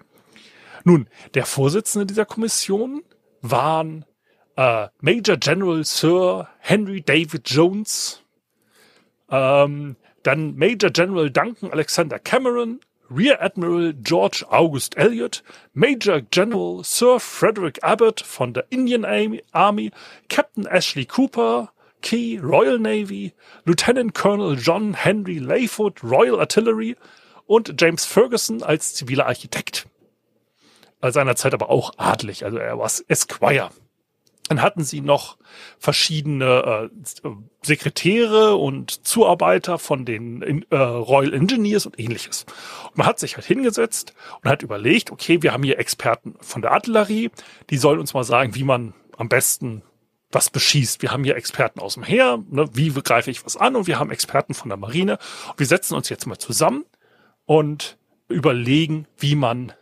Nun, 0.84 1.08
der 1.34 1.46
Vorsitzende 1.46 2.06
dieser 2.06 2.24
Kommission 2.24 3.02
waren 3.42 4.04
äh, 4.56 4.88
Major 5.00 5.36
General 5.36 5.84
Sir 5.84 6.48
Henry 6.58 7.02
David 7.02 7.48
Jones, 7.48 8.22
ähm, 9.30 9.96
dann 10.22 10.56
Major 10.56 10.90
General 10.90 11.30
Duncan 11.30 11.70
Alexander 11.70 12.18
Cameron, 12.18 12.80
Rear 13.10 13.42
Admiral 13.42 13.94
George 13.94 14.44
August 14.50 14.96
Elliot, 14.96 15.42
Major 15.72 16.20
General 16.20 16.82
Sir 16.84 17.18
Frederick 17.18 17.82
Abbott 17.82 18.20
von 18.20 18.54
der 18.54 18.66
Indian 18.70 19.04
Army, 19.52 19.90
Captain 20.28 20.66
Ashley 20.66 21.06
Cooper, 21.06 21.72
Key, 22.02 22.38
Royal 22.42 22.78
Navy, 22.78 23.33
Lieutenant 23.64 24.14
Colonel 24.14 24.59
John 24.59 24.95
Henry 24.95 25.38
Layfoot, 25.38 26.02
Royal 26.02 26.40
Artillery 26.40 26.97
und 27.47 27.75
James 27.80 28.04
Ferguson 28.04 28.62
als 28.62 28.95
ziviler 28.95 29.26
Architekt. 29.26 29.87
Seinerzeit 31.02 31.54
aber 31.54 31.71
auch 31.71 31.92
adlig, 31.97 32.45
also 32.45 32.59
er 32.59 32.78
war 32.78 32.90
Esquire. 33.09 33.71
Dann 34.49 34.62
hatten 34.62 34.83
sie 34.83 35.00
noch 35.00 35.38
verschiedene 35.78 36.90
äh, 36.90 37.28
Sekretäre 37.62 38.57
und 38.57 39.07
Zuarbeiter 39.07 39.78
von 39.78 40.04
den 40.04 40.64
äh, 40.71 40.76
Royal 40.76 41.33
Engineers 41.33 41.87
und 41.87 42.00
ähnliches. 42.00 42.47
Und 42.88 42.99
man 42.99 43.07
hat 43.07 43.21
sich 43.21 43.37
halt 43.37 43.47
hingesetzt 43.47 44.12
und 44.42 44.50
hat 44.50 44.64
überlegt, 44.64 45.12
okay, 45.12 45.40
wir 45.42 45.52
haben 45.52 45.62
hier 45.62 45.78
Experten 45.78 46.35
von 46.40 46.62
der 46.62 46.73
Artillerie, 46.73 47.30
die 47.71 47.76
sollen 47.76 48.00
uns 48.00 48.12
mal 48.12 48.25
sagen, 48.25 48.57
wie 48.57 48.64
man 48.64 48.92
am 49.16 49.28
besten 49.28 49.83
was 50.30 50.50
beschießt. 50.50 51.02
Wir 51.02 51.10
haben 51.10 51.25
hier 51.25 51.37
Experten 51.37 51.80
aus 51.80 51.94
dem 51.94 52.02
Heer, 52.02 52.42
ne, 52.49 52.68
wie 52.72 52.90
greife 52.90 53.30
ich 53.30 53.44
was 53.44 53.56
an 53.56 53.76
und 53.76 53.87
wir 53.87 53.99
haben 53.99 54.10
Experten 54.10 54.54
von 54.54 54.68
der 54.68 54.78
Marine. 54.78 55.18
Wir 55.56 55.66
setzen 55.66 55.94
uns 55.94 56.08
jetzt 56.08 56.26
mal 56.26 56.38
zusammen 56.38 56.84
und 57.46 57.99
überlegen, 58.28 59.06
wie 59.18 59.34
man 59.34 59.72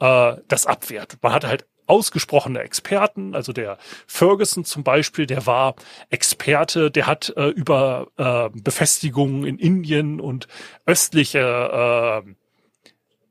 äh, 0.00 0.36
das 0.48 0.66
abwehrt. 0.66 1.18
Man 1.22 1.32
hatte 1.32 1.48
halt 1.48 1.66
ausgesprochene 1.86 2.60
Experten, 2.60 3.34
also 3.34 3.52
der 3.52 3.78
Ferguson 4.06 4.64
zum 4.64 4.82
Beispiel, 4.82 5.26
der 5.26 5.46
war 5.46 5.76
Experte, 6.10 6.90
der 6.90 7.06
hat 7.06 7.32
äh, 7.36 7.48
über 7.48 8.08
äh, 8.16 8.50
Befestigungen 8.60 9.44
in 9.44 9.58
Indien 9.58 10.20
und 10.20 10.48
östliche 10.84 12.24
äh, 12.26 12.34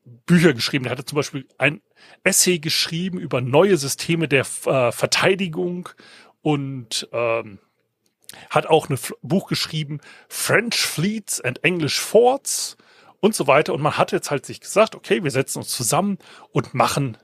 Bücher 0.05 0.53
geschrieben. 0.53 0.83
Der 0.83 0.91
hatte 0.91 1.05
zum 1.05 1.17
Beispiel 1.17 1.47
ein 1.57 1.81
Essay 2.23 2.59
geschrieben 2.59 3.19
über 3.19 3.41
neue 3.41 3.77
Systeme 3.77 4.27
der 4.27 4.45
äh, 4.65 4.91
Verteidigung 4.91 5.89
und 6.41 7.09
ähm, 7.11 7.59
hat 8.49 8.67
auch 8.67 8.89
ein 8.89 8.97
Buch 9.21 9.47
geschrieben, 9.47 9.99
French 10.27 10.75
Fleets 10.75 11.41
and 11.41 11.63
English 11.63 11.99
Forts 11.99 12.77
und 13.19 13.35
so 13.35 13.47
weiter. 13.47 13.73
Und 13.73 13.81
man 13.81 13.97
hat 13.97 14.11
jetzt 14.11 14.31
halt 14.31 14.45
sich 14.45 14.61
gesagt, 14.61 14.95
okay, 14.95 15.23
wir 15.23 15.31
setzen 15.31 15.59
uns 15.59 15.69
zusammen 15.69 16.17
und 16.51 16.73
machen 16.73 17.17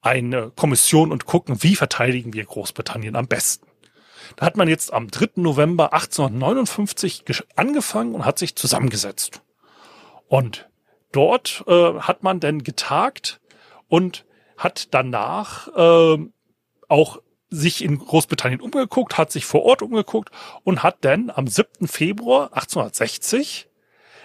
eine 0.00 0.50
Kommission 0.50 1.12
und 1.12 1.26
gucken, 1.26 1.62
wie 1.62 1.76
verteidigen 1.76 2.32
wir 2.32 2.44
Großbritannien 2.44 3.16
am 3.16 3.28
besten. 3.28 3.66
Da 4.36 4.46
hat 4.46 4.56
man 4.56 4.68
jetzt 4.68 4.92
am 4.92 5.08
3. 5.08 5.30
November 5.36 5.92
1859 5.92 7.24
angefangen 7.56 8.14
und 8.14 8.24
hat 8.24 8.38
sich 8.38 8.56
zusammengesetzt. 8.56 9.42
Und 10.28 10.68
dort 11.12 11.64
äh, 11.66 11.94
hat 12.00 12.22
man 12.22 12.40
dann 12.40 12.62
getagt 12.62 13.40
und 13.88 14.24
hat 14.56 14.94
danach 14.94 15.68
äh, 15.68 16.18
auch 16.88 17.18
sich 17.50 17.84
in 17.84 17.98
Großbritannien 17.98 18.60
umgeguckt, 18.60 19.18
hat 19.18 19.30
sich 19.30 19.44
vor 19.44 19.62
Ort 19.64 19.82
umgeguckt 19.82 20.30
und 20.64 20.82
hat 20.82 20.98
dann 21.02 21.30
am 21.30 21.46
7. 21.46 21.86
Februar 21.86 22.52
1860 22.54 23.68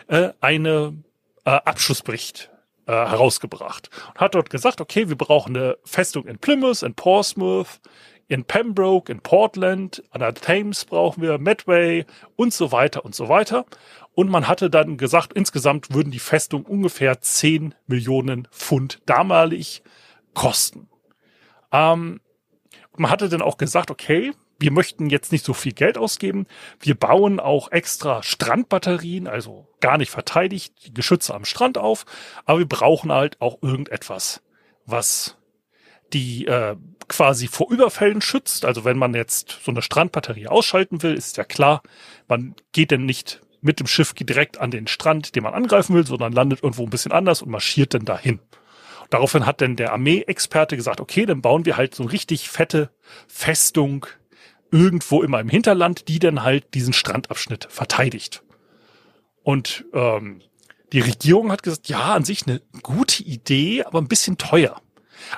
äh, 0.07 0.29
eine 0.39 1.03
äh, 1.45 1.49
Abschlussbericht 1.49 2.49
äh, 2.85 2.93
herausgebracht 2.93 3.89
und 4.13 4.21
hat 4.21 4.35
dort 4.35 4.49
gesagt, 4.49 4.79
okay, 4.79 5.09
wir 5.09 5.17
brauchen 5.17 5.55
eine 5.55 5.77
Festung 5.83 6.25
in 6.25 6.37
Plymouth, 6.39 6.83
in 6.83 6.93
Portsmouth, 6.93 7.81
in 8.29 8.43
Pembroke, 8.43 9.11
in 9.11 9.21
Portland, 9.21 10.03
an 10.11 10.19
der 10.19 10.33
Thames 10.33 10.85
brauchen 10.85 11.21
wir 11.21 11.37
Medway 11.37 12.05
und 12.35 12.53
so 12.53 12.71
weiter 12.71 13.05
und 13.05 13.15
so 13.15 13.29
weiter. 13.29 13.65
Und 14.17 14.31
man 14.31 14.47
hatte 14.47 14.71
dann 14.71 14.97
gesagt, 14.97 15.33
insgesamt 15.33 15.93
würden 15.93 16.09
die 16.09 16.17
Festung 16.17 16.65
ungefähr 16.65 17.21
10 17.21 17.75
Millionen 17.85 18.47
Pfund 18.47 18.99
damalig 19.05 19.83
kosten. 20.33 20.89
Ähm, 21.71 22.19
man 22.97 23.11
hatte 23.11 23.29
dann 23.29 23.43
auch 23.43 23.59
gesagt, 23.59 23.91
okay, 23.91 24.33
wir 24.57 24.71
möchten 24.71 25.11
jetzt 25.11 25.31
nicht 25.31 25.45
so 25.45 25.53
viel 25.53 25.73
Geld 25.73 25.99
ausgeben. 25.99 26.47
Wir 26.79 26.95
bauen 26.95 27.39
auch 27.39 27.71
extra 27.71 28.23
Strandbatterien, 28.23 29.27
also 29.27 29.67
gar 29.81 29.99
nicht 29.99 30.09
verteidigt, 30.09 30.73
die 30.87 30.95
Geschütze 30.95 31.35
am 31.35 31.45
Strand 31.45 31.77
auf, 31.77 32.07
aber 32.45 32.57
wir 32.57 32.67
brauchen 32.67 33.11
halt 33.11 33.39
auch 33.39 33.61
irgendetwas, 33.61 34.41
was 34.87 35.37
die 36.11 36.47
äh, 36.47 36.75
quasi 37.07 37.45
vor 37.45 37.69
Überfällen 37.69 38.21
schützt. 38.21 38.65
Also 38.65 38.83
wenn 38.83 38.97
man 38.97 39.13
jetzt 39.13 39.59
so 39.63 39.69
eine 39.69 39.83
Strandbatterie 39.83 40.47
ausschalten 40.47 41.03
will, 41.03 41.13
ist 41.13 41.37
ja 41.37 41.43
klar, 41.43 41.83
man 42.27 42.55
geht 42.71 42.91
dann 42.91 43.05
nicht 43.05 43.43
mit 43.67 43.79
dem 43.79 43.85
Schiff 43.85 44.13
direkt 44.13 44.57
an 44.57 44.71
den 44.71 44.87
Strand, 44.87 45.35
den 45.35 45.43
man 45.43 45.53
angreifen 45.53 45.95
will, 45.95 46.07
sondern 46.07 46.33
landet 46.33 46.63
irgendwo 46.63 46.83
ein 46.83 46.89
bisschen 46.89 47.11
anders 47.11 47.43
und 47.43 47.51
marschiert 47.51 47.93
dann 47.93 48.05
dahin. 48.05 48.39
Daraufhin 49.09 49.45
hat 49.45 49.61
dann 49.61 49.75
der 49.75 49.93
Armeeexperte 49.93 50.75
gesagt, 50.75 50.99
okay, 50.99 51.25
dann 51.25 51.41
bauen 51.41 51.65
wir 51.65 51.77
halt 51.77 51.93
so 51.93 52.03
eine 52.03 52.11
richtig 52.11 52.49
fette 52.49 52.89
Festung 53.27 54.07
irgendwo 54.71 55.21
immer 55.21 55.39
im 55.39 55.49
Hinterland, 55.49 56.07
die 56.07 56.19
dann 56.19 56.43
halt 56.43 56.73
diesen 56.73 56.93
Strandabschnitt 56.93 57.67
verteidigt. 57.69 58.43
Und 59.43 59.85
ähm, 59.93 60.41
die 60.91 60.99
Regierung 60.99 61.51
hat 61.51 61.63
gesagt, 61.63 61.87
ja, 61.87 62.15
an 62.15 62.25
sich 62.25 62.47
eine 62.47 62.61
gute 62.83 63.23
Idee, 63.23 63.83
aber 63.83 63.99
ein 63.99 64.09
bisschen 64.09 64.37
teuer. 64.37 64.81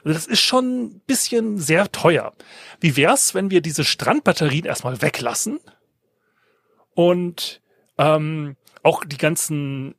Also 0.03 0.13
das 0.13 0.25
ist 0.25 0.41
schon 0.41 0.83
ein 0.83 0.99
bisschen 1.01 1.57
sehr 1.57 1.91
teuer. 1.91 2.33
Wie 2.79 2.95
wär's, 2.97 3.33
wenn 3.33 3.51
wir 3.51 3.61
diese 3.61 3.83
Strandbatterien 3.83 4.65
erstmal 4.65 5.01
weglassen 5.01 5.59
und 6.93 7.61
ähm, 7.99 8.55
auch 8.81 9.03
die 9.05 9.17
ganzen 9.17 9.93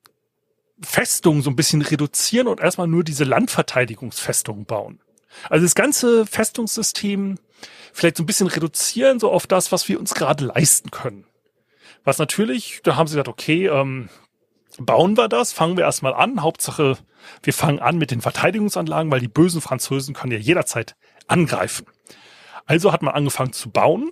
Festungen 0.83 1.43
so 1.43 1.51
ein 1.51 1.57
bisschen 1.57 1.83
reduzieren 1.83 2.49
und 2.49 2.61
erstmal 2.61 2.89
nur 2.89 3.05
diese 3.05 3.25
Landverteidigungsfestungen 3.25 4.65
bauen. 4.65 5.01
Also 5.49 5.65
das 5.65 5.75
ganze 5.75 6.27
Festungssystem 6.27 7.39
vielleicht 7.93 8.17
so 8.17 8.23
ein 8.23 8.27
bisschen 8.27 8.47
reduzieren, 8.47 9.21
so 9.21 9.31
auf 9.31 9.47
das, 9.47 9.71
was 9.71 9.89
wir 9.89 10.01
uns 10.01 10.15
gerade 10.15 10.47
leisten 10.47 10.91
können. 10.91 11.27
Was 12.03 12.19
natürlich, 12.19 12.81
da 12.83 12.97
haben 12.97 13.07
sie 13.07 13.13
gesagt, 13.13 13.29
okay, 13.29 13.67
ähm, 13.67 14.09
bauen 14.79 15.17
wir 15.19 15.29
das, 15.29 15.53
fangen 15.53 15.77
wir 15.77 15.85
erstmal 15.85 16.15
an. 16.15 16.43
Hauptsache, 16.43 16.97
wir 17.43 17.53
fangen 17.53 17.81
an 17.81 17.99
mit 17.99 18.11
den 18.11 18.23
Verteidigungsanlagen, 18.23 19.13
weil 19.13 19.21
die 19.21 19.29
bösen 19.29 19.61
Franzosen 19.61 20.15
können 20.15 20.33
ja 20.33 20.39
jederzeit 20.39 20.97
angreifen. 21.27 21.87
Also 22.65 22.93
hat 22.93 23.03
man 23.03 23.15
angefangen 23.15 23.53
zu 23.53 23.71
bauen. 23.71 24.11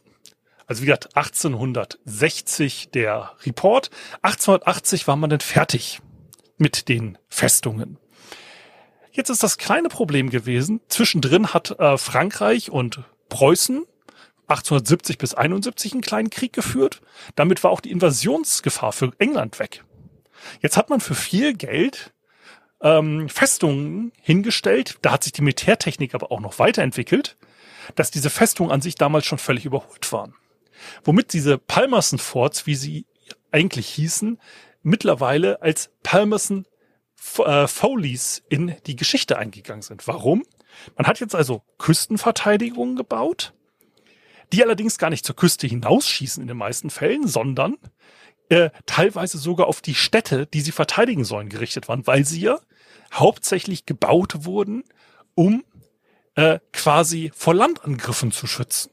Also 0.69 0.83
wie 0.83 0.87
gesagt, 0.87 1.17
1860 1.17 2.91
der 2.91 3.33
Report. 3.45 3.91
1880 4.23 5.09
war 5.09 5.17
man 5.17 5.31
dann 5.31 5.41
fertig 5.41 6.01
mit 6.59 6.89
den 6.89 7.17
Festungen. 7.29 7.97
Jetzt 9.11 9.31
ist 9.31 9.43
das 9.43 9.57
kleine 9.57 9.89
Problem 9.89 10.29
gewesen. 10.29 10.81
Zwischendrin 10.89 11.55
hat 11.55 11.71
äh, 11.81 11.97
Frankreich 11.97 12.71
und 12.71 13.03
Preußen 13.31 13.87
1870 14.49 15.19
bis 15.19 15.35
71 15.35 15.93
einen 15.93 16.03
kleinen 16.03 16.31
Krieg 16.31 16.53
geführt. 16.53 17.01
Damit 17.35 17.65
war 17.65 17.71
auch 17.71 17.81
die 17.81 17.91
Invasionsgefahr 17.91 18.93
für 18.93 19.13
England 19.19 19.59
weg. 19.59 19.85
Jetzt 20.61 20.77
hat 20.77 20.91
man 20.91 21.01
für 21.01 21.15
viel 21.15 21.55
Geld 21.55 22.13
ähm, 22.83 23.29
Festungen 23.29 24.13
hingestellt. 24.21 24.99
Da 25.03 25.13
hat 25.13 25.25
sich 25.25 25.33
die 25.33 25.43
Militärtechnik 25.43 26.15
aber 26.15 26.31
auch 26.31 26.41
noch 26.41 26.59
weiterentwickelt, 26.59 27.37
dass 27.95 28.11
diese 28.11 28.31
Festungen 28.31 28.71
an 28.71 28.83
sich 28.83 28.95
damals 28.97 29.27
schon 29.27 29.39
völlig 29.39 29.65
überholt 29.65 30.13
waren. 30.13 30.35
Womit 31.05 31.33
diese 31.33 31.59
Palmerson 31.59 32.19
Forts, 32.19 32.67
wie 32.67 32.75
sie 32.75 33.07
eigentlich 33.51 33.89
hießen, 33.89 34.39
mittlerweile 34.83 35.63
als 35.63 35.91
Palmerson 36.03 36.67
äh, 37.39 37.67
Foleys 37.67 38.43
in 38.49 38.75
die 38.87 38.97
Geschichte 38.97 39.39
eingegangen 39.39 39.83
sind. 39.83 40.07
Warum? 40.07 40.45
Man 40.97 41.07
hat 41.07 41.21
jetzt 41.21 41.35
also 41.35 41.63
Küstenverteidigungen 41.79 42.97
gebaut, 42.97 43.53
die 44.53 44.63
allerdings 44.63 44.99
gar 44.99 45.11
nicht 45.11 45.25
zur 45.25 45.37
Küste 45.37 45.67
hinausschießen 45.67 46.41
in 46.41 46.49
den 46.49 46.57
meisten 46.57 46.91
Fällen, 46.91 47.27
sondern 47.27 47.77
äh, 48.49 48.71
teilweise 48.87 49.39
sogar 49.39 49.67
auf 49.67 49.81
die 49.83 49.95
Städte, 49.95 50.47
die 50.47 50.61
sie 50.61 50.73
verteidigen 50.73 51.25
sollen, 51.25 51.49
gerichtet 51.49 51.89
waren, 51.89 52.07
weil 52.07 52.25
sie 52.25 52.41
ja 52.41 52.59
hauptsächlich 53.13 53.85
gebaut 53.85 54.45
wurden, 54.45 54.85
um 55.35 55.65
äh, 56.35 56.61
quasi 56.73 57.31
vor 57.35 57.55
Landangriffen 57.55 58.33
zu 58.33 58.47
schützen. 58.47 58.91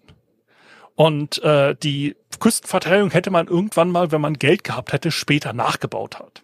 Und 0.95 1.43
äh, 1.43 1.75
die 1.75 2.15
Küstenverteidigung 2.39 3.12
hätte 3.12 3.31
man 3.31 3.47
irgendwann 3.47 3.91
mal, 3.91 4.12
wenn 4.12 4.21
man 4.21 4.36
Geld 4.36 4.63
gehabt 4.63 4.93
hätte, 4.93 5.12
später 5.12 5.53
nachgebaut 5.53 6.19
hat. 6.19 6.43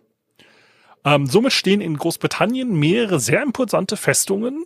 Ähm, 1.06 1.26
somit 1.26 1.54
stehen 1.54 1.82
in 1.82 1.98
Großbritannien 1.98 2.72
mehrere 2.74 3.20
sehr 3.20 3.42
imposante 3.42 3.98
Festungen, 3.98 4.66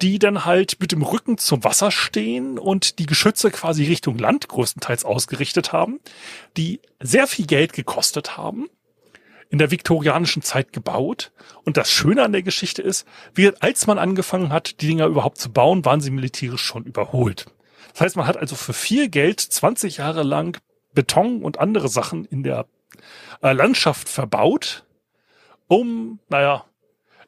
die 0.00 0.18
dann 0.18 0.44
halt 0.44 0.78
mit 0.80 0.92
dem 0.92 1.02
Rücken 1.02 1.36
zum 1.36 1.62
Wasser 1.64 1.90
stehen 1.90 2.58
und 2.58 2.98
die 2.98 3.06
Geschütze 3.06 3.50
quasi 3.50 3.84
Richtung 3.84 4.16
Land 4.16 4.48
größtenteils 4.48 5.04
ausgerichtet 5.04 5.72
haben, 5.72 6.00
die 6.56 6.80
sehr 7.00 7.26
viel 7.26 7.46
Geld 7.46 7.72
gekostet 7.72 8.36
haben, 8.38 8.68
in 9.50 9.58
der 9.58 9.70
viktorianischen 9.70 10.42
Zeit 10.42 10.72
gebaut. 10.72 11.32
Und 11.64 11.76
das 11.76 11.90
Schöne 11.90 12.22
an 12.22 12.32
der 12.32 12.42
Geschichte 12.42 12.80
ist, 12.80 13.06
wie, 13.34 13.52
als 13.60 13.86
man 13.86 13.98
angefangen 13.98 14.52
hat, 14.52 14.80
die 14.80 14.86
Dinger 14.86 15.06
überhaupt 15.06 15.38
zu 15.38 15.52
bauen, 15.52 15.84
waren 15.84 16.00
sie 16.00 16.10
militärisch 16.10 16.62
schon 16.62 16.84
überholt. 16.84 17.46
Das 17.92 18.00
heißt, 18.00 18.16
man 18.16 18.26
hat 18.26 18.36
also 18.36 18.56
für 18.56 18.72
viel 18.72 19.08
Geld 19.08 19.40
20 19.40 19.98
Jahre 19.98 20.22
lang 20.22 20.60
Beton 20.92 21.42
und 21.42 21.58
andere 21.58 21.88
Sachen 21.88 22.24
in 22.24 22.42
der 22.42 22.66
äh, 23.42 23.52
Landschaft 23.52 24.08
verbaut, 24.08 24.84
um, 25.68 26.18
naja, 26.28 26.64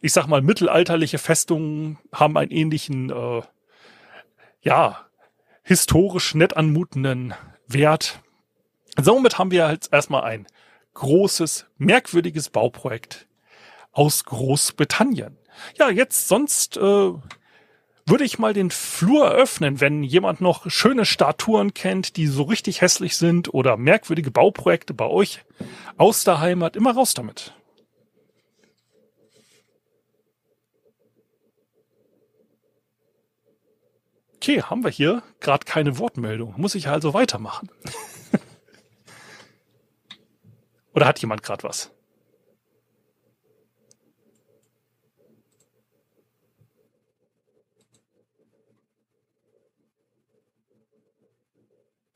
ich 0.01 0.13
sag 0.13 0.27
mal, 0.27 0.43
mittelalterliche 0.43 1.19
Festungen 1.19 1.99
haben 2.13 2.37
einen 2.37 2.51
ähnlichen, 2.51 3.11
äh, 3.11 3.43
ja, 4.63 5.07
historisch 5.63 6.35
nett 6.35 6.57
anmutenden 6.57 7.35
Wert. 7.69 8.21
Somit 9.01 9.39
haben 9.39 9.53
wir 9.53 9.71
jetzt 9.71 9.93
erstmal 9.93 10.25
ein 10.25 10.47
großes, 10.95 11.67
merkwürdiges 11.79 12.51
Bauprojekt 12.51 13.29
aus 13.93 14.25
Großbritannien. 14.25 15.39
Ja, 15.79 15.89
jetzt 15.89 16.29
sonst 16.29 16.77
äh, 16.77 17.13
würde 18.13 18.25
ich 18.25 18.39
mal 18.39 18.53
den 18.53 18.71
Flur 18.71 19.31
öffnen, 19.31 19.81
wenn 19.81 20.03
jemand 20.03 20.43
noch 20.43 20.71
schöne 20.71 21.07
Statuen 21.07 21.73
kennt, 21.73 22.19
die 22.19 22.27
so 22.27 22.43
richtig 22.43 22.83
hässlich 22.83 23.17
sind 23.17 23.55
oder 23.55 23.79
merkwürdige 23.79 24.31
Bauprojekte 24.31 24.93
bei 24.93 25.07
euch 25.07 25.43
aus 25.97 26.23
der 26.23 26.39
Heimat. 26.39 26.77
Immer 26.77 26.93
raus 26.93 27.15
damit. 27.15 27.55
Okay, 34.37 34.61
haben 34.61 34.85
wir 34.85 34.91
hier 34.91 35.23
gerade 35.41 35.65
keine 35.65 35.97
Wortmeldung. 35.97 36.53
Muss 36.59 36.75
ich 36.75 36.89
also 36.89 37.15
weitermachen. 37.15 37.71
Oder 40.93 41.07
hat 41.07 41.19
jemand 41.21 41.43
gerade 41.43 41.63
was? 41.63 41.91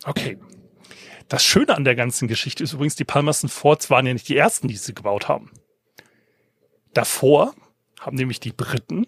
Okay. 0.07 0.39
Das 1.29 1.45
Schöne 1.45 1.77
an 1.77 1.85
der 1.85 1.97
ganzen 1.97 2.29
Geschichte 2.29 2.63
ist 2.63 2.73
übrigens, 2.73 2.95
die 2.95 3.05
Palmerston 3.05 3.51
Forts 3.51 3.91
waren 3.91 4.07
ja 4.07 4.13
nicht 4.13 4.29
die 4.29 4.37
ersten, 4.37 4.69
die 4.69 4.77
sie 4.77 4.95
gebaut 4.95 5.29
haben. 5.29 5.51
Davor 6.95 7.55
haben 7.99 8.17
nämlich 8.17 8.39
die 8.39 8.53
Briten, 8.53 9.07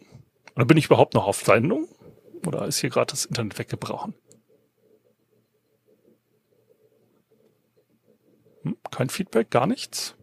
oder 0.56 0.66
bin 0.66 0.76
ich 0.76 0.86
überhaupt 0.86 1.14
noch 1.14 1.26
auf 1.26 1.44
Sendung? 1.44 1.88
Oder 2.44 2.66
ist 2.66 2.78
hier 2.78 2.90
gerade 2.90 3.12
das 3.12 3.24
Internet 3.24 3.58
weggebrochen? 3.58 4.14
Hm, 8.62 8.76
kein 8.90 9.08
Feedback, 9.08 9.50
gar 9.50 9.68
nichts. 9.68 10.16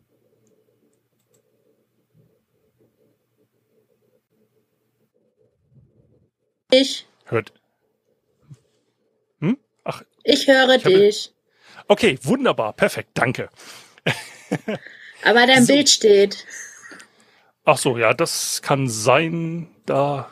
Ich. 6.69 7.07
Hört. 7.23 7.53
Ich 10.25 10.47
höre 10.47 10.75
Ich 10.75 10.83
habe- 10.85 10.97
dich. 10.97 11.31
okay, 11.87 12.17
wunderbar, 12.23 12.73
perfekt, 12.73 13.09
danke. 13.13 13.49
Aber 15.23 15.47
dein 15.47 15.65
So. 15.65 15.73
Bild 15.73 15.89
steht. 15.89 16.45
Ach 17.63 17.77
so, 17.77 17.97
ja, 17.97 18.13
das 18.13 18.61
kann 18.61 18.87
sein. 18.89 19.67
Da 19.85 20.29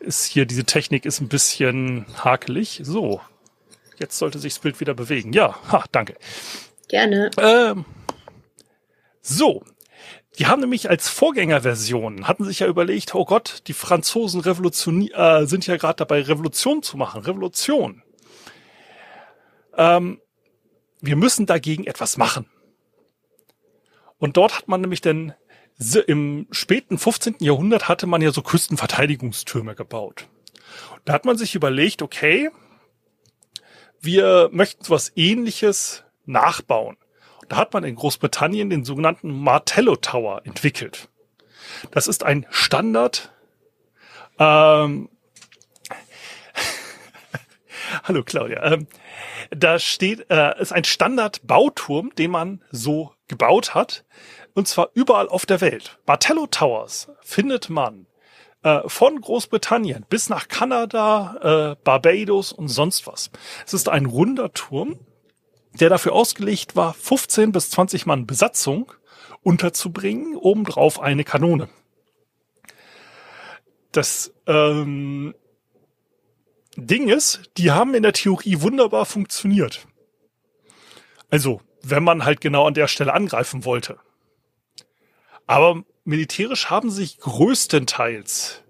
ist 0.00 0.24
hier 0.26 0.46
diese 0.46 0.64
Technik 0.64 1.04
ist 1.06 1.20
ein 1.20 1.28
bisschen 1.28 2.06
hakelig. 2.22 2.80
So, 2.82 3.20
jetzt 3.98 4.18
sollte 4.18 4.38
sich 4.38 4.54
das 4.54 4.60
Bild 4.62 4.80
wieder 4.80 4.94
bewegen. 4.94 5.32
Ja, 5.32 5.56
ha, 5.70 5.84
danke. 5.92 6.16
Gerne. 6.88 7.30
Ähm, 7.38 7.84
so, 9.22 9.64
die 10.38 10.46
haben 10.46 10.60
nämlich 10.60 10.90
als 10.90 11.08
Vorgängerversion 11.08 12.26
hatten 12.26 12.44
sich 12.44 12.58
ja 12.60 12.66
überlegt, 12.66 13.14
oh 13.14 13.24
Gott, 13.24 13.62
die 13.68 13.72
Franzosen 13.74 14.42
äh, 14.44 15.46
sind 15.46 15.66
ja 15.66 15.76
gerade 15.76 15.96
dabei, 15.96 16.22
Revolution 16.22 16.82
zu 16.82 16.96
machen. 16.96 17.22
Revolution. 17.22 18.02
Ähm, 19.76 20.20
wir 21.00 21.16
müssen 21.16 21.46
dagegen 21.46 21.84
etwas 21.84 22.16
machen. 22.16 22.46
Und 24.18 24.36
dort 24.36 24.56
hat 24.56 24.68
man 24.68 24.80
nämlich 24.80 25.00
dann 25.00 25.34
s- 25.78 25.96
im 25.96 26.46
späten 26.52 26.98
15. 26.98 27.36
Jahrhundert 27.40 27.88
hatte 27.88 28.06
man 28.06 28.22
ja 28.22 28.30
so 28.30 28.42
Küstenverteidigungstürme 28.42 29.74
gebaut. 29.74 30.28
Da 31.04 31.12
hat 31.12 31.24
man 31.24 31.36
sich 31.36 31.54
überlegt, 31.54 32.02
okay, 32.02 32.50
wir 34.00 34.48
möchten 34.52 34.88
was 34.88 35.12
ähnliches 35.16 36.04
nachbauen. 36.24 36.96
Da 37.48 37.56
hat 37.56 37.72
man 37.74 37.84
in 37.84 37.96
Großbritannien 37.96 38.70
den 38.70 38.84
sogenannten 38.84 39.30
Martello 39.30 39.96
Tower 39.96 40.42
entwickelt. 40.44 41.08
Das 41.90 42.06
ist 42.06 42.22
ein 42.22 42.46
Standard. 42.50 43.32
Ähm, 44.38 45.08
Hallo 48.04 48.22
Claudia. 48.22 48.72
Ähm, 48.72 48.86
da 49.50 49.78
steht, 49.78 50.30
äh, 50.30 50.60
ist 50.60 50.72
ein 50.72 50.84
Standard-Bauturm, 50.84 52.14
den 52.16 52.30
man 52.30 52.62
so 52.70 53.12
gebaut 53.28 53.74
hat. 53.74 54.04
Und 54.54 54.68
zwar 54.68 54.90
überall 54.94 55.28
auf 55.28 55.46
der 55.46 55.60
Welt. 55.60 55.98
Martello 56.06 56.46
Towers 56.46 57.10
findet 57.22 57.70
man 57.70 58.06
äh, 58.62 58.80
von 58.86 59.20
Großbritannien 59.20 60.04
bis 60.08 60.28
nach 60.28 60.48
Kanada, 60.48 61.72
äh, 61.72 61.82
Barbados 61.82 62.52
und 62.52 62.68
sonst 62.68 63.06
was. 63.06 63.30
Es 63.66 63.74
ist 63.74 63.88
ein 63.88 64.06
runder 64.06 64.52
Turm, 64.52 64.98
der 65.80 65.88
dafür 65.88 66.12
ausgelegt 66.12 66.76
war, 66.76 66.92
15 66.92 67.52
bis 67.52 67.70
20 67.70 68.04
Mann 68.06 68.26
Besatzung 68.26 68.92
unterzubringen, 69.42 70.36
obendrauf 70.36 71.00
eine 71.00 71.24
Kanone. 71.24 71.68
Das 73.90 74.32
ähm, 74.46 75.34
Ding 76.76 77.08
ist, 77.08 77.50
die 77.56 77.70
haben 77.70 77.94
in 77.94 78.02
der 78.02 78.12
Theorie 78.12 78.60
wunderbar 78.60 79.04
funktioniert. 79.06 79.86
Also, 81.30 81.60
wenn 81.82 82.04
man 82.04 82.24
halt 82.24 82.40
genau 82.40 82.66
an 82.66 82.74
der 82.74 82.88
Stelle 82.88 83.12
angreifen 83.12 83.64
wollte. 83.64 83.98
Aber 85.46 85.82
militärisch 86.04 86.70
haben 86.70 86.90
sich 86.90 87.18
größtenteils 87.18 88.62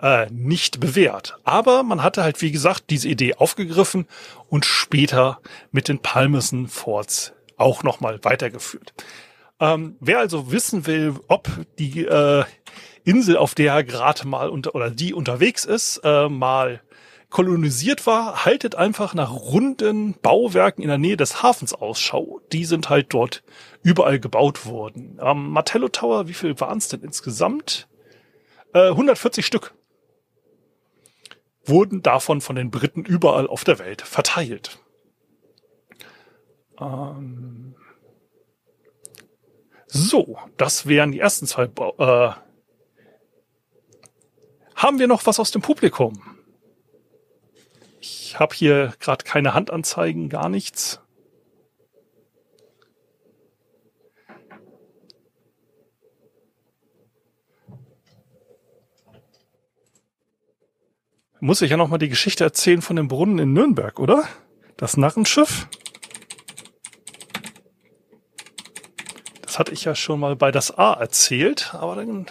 äh, 0.00 0.26
nicht 0.30 0.80
bewährt. 0.80 1.38
Aber 1.44 1.82
man 1.82 2.02
hatte 2.02 2.22
halt, 2.22 2.40
wie 2.42 2.52
gesagt, 2.52 2.84
diese 2.90 3.08
Idee 3.08 3.34
aufgegriffen 3.34 4.06
und 4.48 4.64
später 4.64 5.40
mit 5.70 5.88
den 5.88 6.00
Palmerston 6.00 6.68
Forts 6.68 7.32
auch 7.56 7.82
nochmal 7.82 8.18
weitergeführt. 8.24 8.94
Ähm, 9.60 9.96
wer 10.00 10.18
also 10.18 10.50
wissen 10.50 10.86
will, 10.86 11.14
ob 11.28 11.48
die 11.78 12.06
äh, 12.06 12.44
Insel, 13.04 13.36
auf 13.36 13.54
der 13.54 13.74
er 13.74 13.84
gerade 13.84 14.26
mal 14.26 14.48
unter 14.48 14.74
oder 14.74 14.90
die 14.90 15.12
unterwegs 15.12 15.64
ist, 15.66 16.00
äh, 16.02 16.28
mal 16.28 16.80
kolonisiert 17.30 18.06
war, 18.06 18.44
haltet 18.44 18.74
einfach 18.74 19.14
nach 19.14 19.32
runden 19.32 20.14
Bauwerken 20.20 20.82
in 20.82 20.88
der 20.88 20.98
Nähe 20.98 21.16
des 21.16 21.42
Hafens 21.42 21.72
Ausschau. 21.72 22.40
Die 22.52 22.64
sind 22.64 22.90
halt 22.90 23.14
dort 23.14 23.42
überall 23.82 24.18
gebaut 24.18 24.66
worden. 24.66 25.18
Ähm, 25.22 25.50
Martello 25.50 25.88
Tower, 25.88 26.28
wie 26.28 26.34
viel 26.34 26.58
waren 26.60 26.78
es 26.78 26.88
denn 26.88 27.02
insgesamt? 27.02 27.88
Äh, 28.74 28.88
140 28.88 29.46
Stück 29.46 29.74
wurden 31.64 32.02
davon 32.02 32.40
von 32.40 32.56
den 32.56 32.70
Briten 32.70 33.04
überall 33.04 33.46
auf 33.46 33.64
der 33.64 33.78
Welt 33.78 34.02
verteilt. 34.02 34.78
Ähm 36.80 37.74
so, 39.86 40.38
das 40.56 40.86
wären 40.86 41.12
die 41.12 41.18
ersten 41.18 41.46
zwei. 41.46 41.66
Bau 41.66 41.94
äh 41.98 42.32
haben 44.74 44.98
wir 44.98 45.08
noch 45.08 45.26
was 45.26 45.38
aus 45.38 45.50
dem 45.50 45.60
Publikum? 45.60 46.39
Ich 48.00 48.38
habe 48.38 48.54
hier 48.54 48.94
gerade 48.98 49.24
keine 49.24 49.52
Handanzeigen, 49.52 50.30
gar 50.30 50.48
nichts. 50.48 51.00
Muss 61.42 61.62
ich 61.62 61.70
ja 61.70 61.76
noch 61.76 61.88
mal 61.88 61.98
die 61.98 62.08
Geschichte 62.08 62.44
erzählen 62.44 62.82
von 62.82 62.96
dem 62.96 63.08
Brunnen 63.08 63.38
in 63.38 63.52
Nürnberg, 63.52 63.98
oder? 63.98 64.24
Das 64.76 64.96
Narrenschiff. 64.96 65.68
Das 69.42 69.58
hatte 69.58 69.72
ich 69.72 69.84
ja 69.84 69.94
schon 69.94 70.20
mal 70.20 70.36
bei 70.36 70.50
das 70.50 70.70
A 70.76 70.94
erzählt, 70.94 71.74
aber 71.74 71.96
dann 71.96 72.26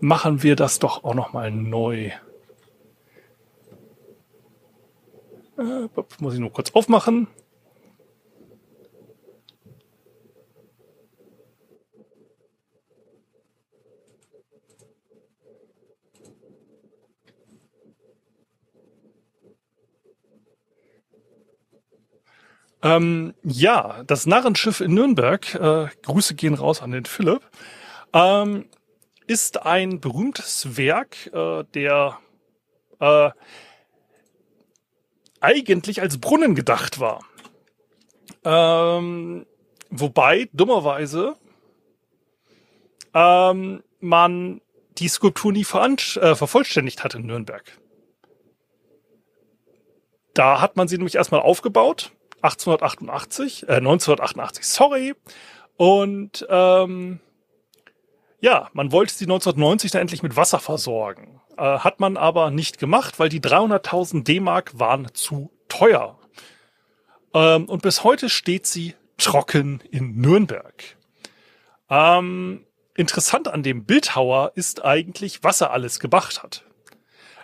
machen 0.00 0.42
wir 0.42 0.56
das 0.56 0.78
doch 0.78 1.04
auch 1.04 1.14
noch 1.14 1.32
mal 1.32 1.50
neu. 1.50 2.12
Äh, 5.58 5.88
muss 6.18 6.34
ich 6.34 6.40
nur 6.40 6.52
kurz 6.52 6.70
aufmachen. 6.72 7.28
Ähm, 22.82 23.34
ja, 23.42 24.04
das 24.06 24.26
Narrenschiff 24.26 24.80
in 24.80 24.94
Nürnberg, 24.94 25.54
äh, 25.54 25.88
Grüße 26.02 26.34
gehen 26.34 26.54
raus 26.54 26.82
an 26.82 26.92
den 26.92 27.04
Philipp, 27.06 27.40
ähm, 28.12 28.66
ist 29.26 29.62
ein 29.62 30.00
berühmtes 30.00 30.76
Werk, 30.76 31.26
äh, 31.32 31.64
der 31.74 32.18
äh, 33.00 33.30
eigentlich 35.40 36.00
als 36.00 36.18
Brunnen 36.18 36.54
gedacht 36.54 37.00
war. 37.00 37.24
Ähm, 38.44 39.46
wobei, 39.90 40.48
dummerweise, 40.52 41.36
ähm, 43.14 43.82
man 44.00 44.60
die 44.98 45.08
Skulptur 45.08 45.52
nie 45.52 45.64
äh, 45.64 46.34
vervollständigt 46.34 47.04
hat 47.04 47.14
in 47.14 47.26
Nürnberg. 47.26 47.64
Da 50.34 50.60
hat 50.60 50.76
man 50.76 50.86
sie 50.86 50.96
nämlich 50.96 51.14
erstmal 51.16 51.40
aufgebaut 51.40 52.12
1888, 52.42 53.68
äh, 53.68 53.76
1988, 53.76 54.66
sorry. 54.66 55.14
Und 55.76 56.46
ähm, 56.48 57.20
ja, 58.46 58.70
man 58.74 58.92
wollte 58.92 59.12
sie 59.12 59.24
1990 59.24 59.90
dann 59.90 60.02
endlich 60.02 60.22
mit 60.22 60.36
Wasser 60.36 60.60
versorgen. 60.60 61.40
Äh, 61.58 61.62
hat 61.80 61.98
man 61.98 62.16
aber 62.16 62.52
nicht 62.52 62.78
gemacht, 62.78 63.18
weil 63.18 63.28
die 63.28 63.40
300.000 63.40 64.22
D-Mark 64.22 64.78
waren 64.78 65.12
zu 65.14 65.50
teuer. 65.66 66.16
Ähm, 67.34 67.64
und 67.64 67.82
bis 67.82 68.04
heute 68.04 68.28
steht 68.28 68.68
sie 68.68 68.94
trocken 69.18 69.82
in 69.90 70.18
Nürnberg. 70.18 70.96
Ähm, 71.90 72.64
interessant 72.94 73.48
an 73.48 73.64
dem 73.64 73.84
Bildhauer 73.84 74.52
ist 74.54 74.84
eigentlich, 74.84 75.42
was 75.42 75.60
er 75.60 75.72
alles 75.72 75.98
gemacht 75.98 76.44
hat. 76.44 76.62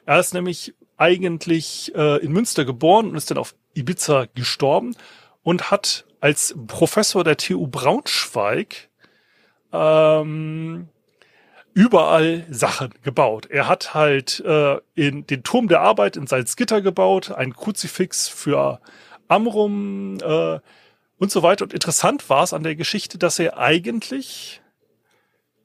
Er 0.06 0.20
ist 0.20 0.34
nämlich 0.34 0.72
eigentlich 0.98 1.92
äh, 1.96 2.18
in 2.18 2.30
Münster 2.30 2.64
geboren 2.64 3.08
und 3.08 3.16
ist 3.16 3.28
dann 3.28 3.38
auf 3.38 3.56
Ibiza 3.74 4.26
gestorben 4.36 4.94
und 5.42 5.72
hat 5.72 6.04
als 6.20 6.54
Professor 6.68 7.24
der 7.24 7.38
TU 7.38 7.66
Braunschweig 7.66 8.88
ähm, 9.72 10.88
überall 11.74 12.46
Sachen 12.50 12.92
gebaut. 13.02 13.46
Er 13.46 13.68
hat 13.68 13.94
halt 13.94 14.40
äh, 14.40 14.78
in 14.94 15.26
den 15.26 15.42
Turm 15.42 15.68
der 15.68 15.80
Arbeit 15.80 16.16
in 16.16 16.26
Salzgitter 16.26 16.82
gebaut, 16.82 17.30
ein 17.30 17.54
Kruzifix 17.54 18.28
für 18.28 18.80
Amrum 19.28 20.18
äh, 20.22 20.60
und 21.18 21.30
so 21.30 21.42
weiter. 21.42 21.64
Und 21.64 21.72
interessant 21.72 22.28
war 22.28 22.42
es 22.42 22.52
an 22.52 22.62
der 22.62 22.76
Geschichte, 22.76 23.18
dass 23.18 23.38
er 23.38 23.58
eigentlich 23.58 24.60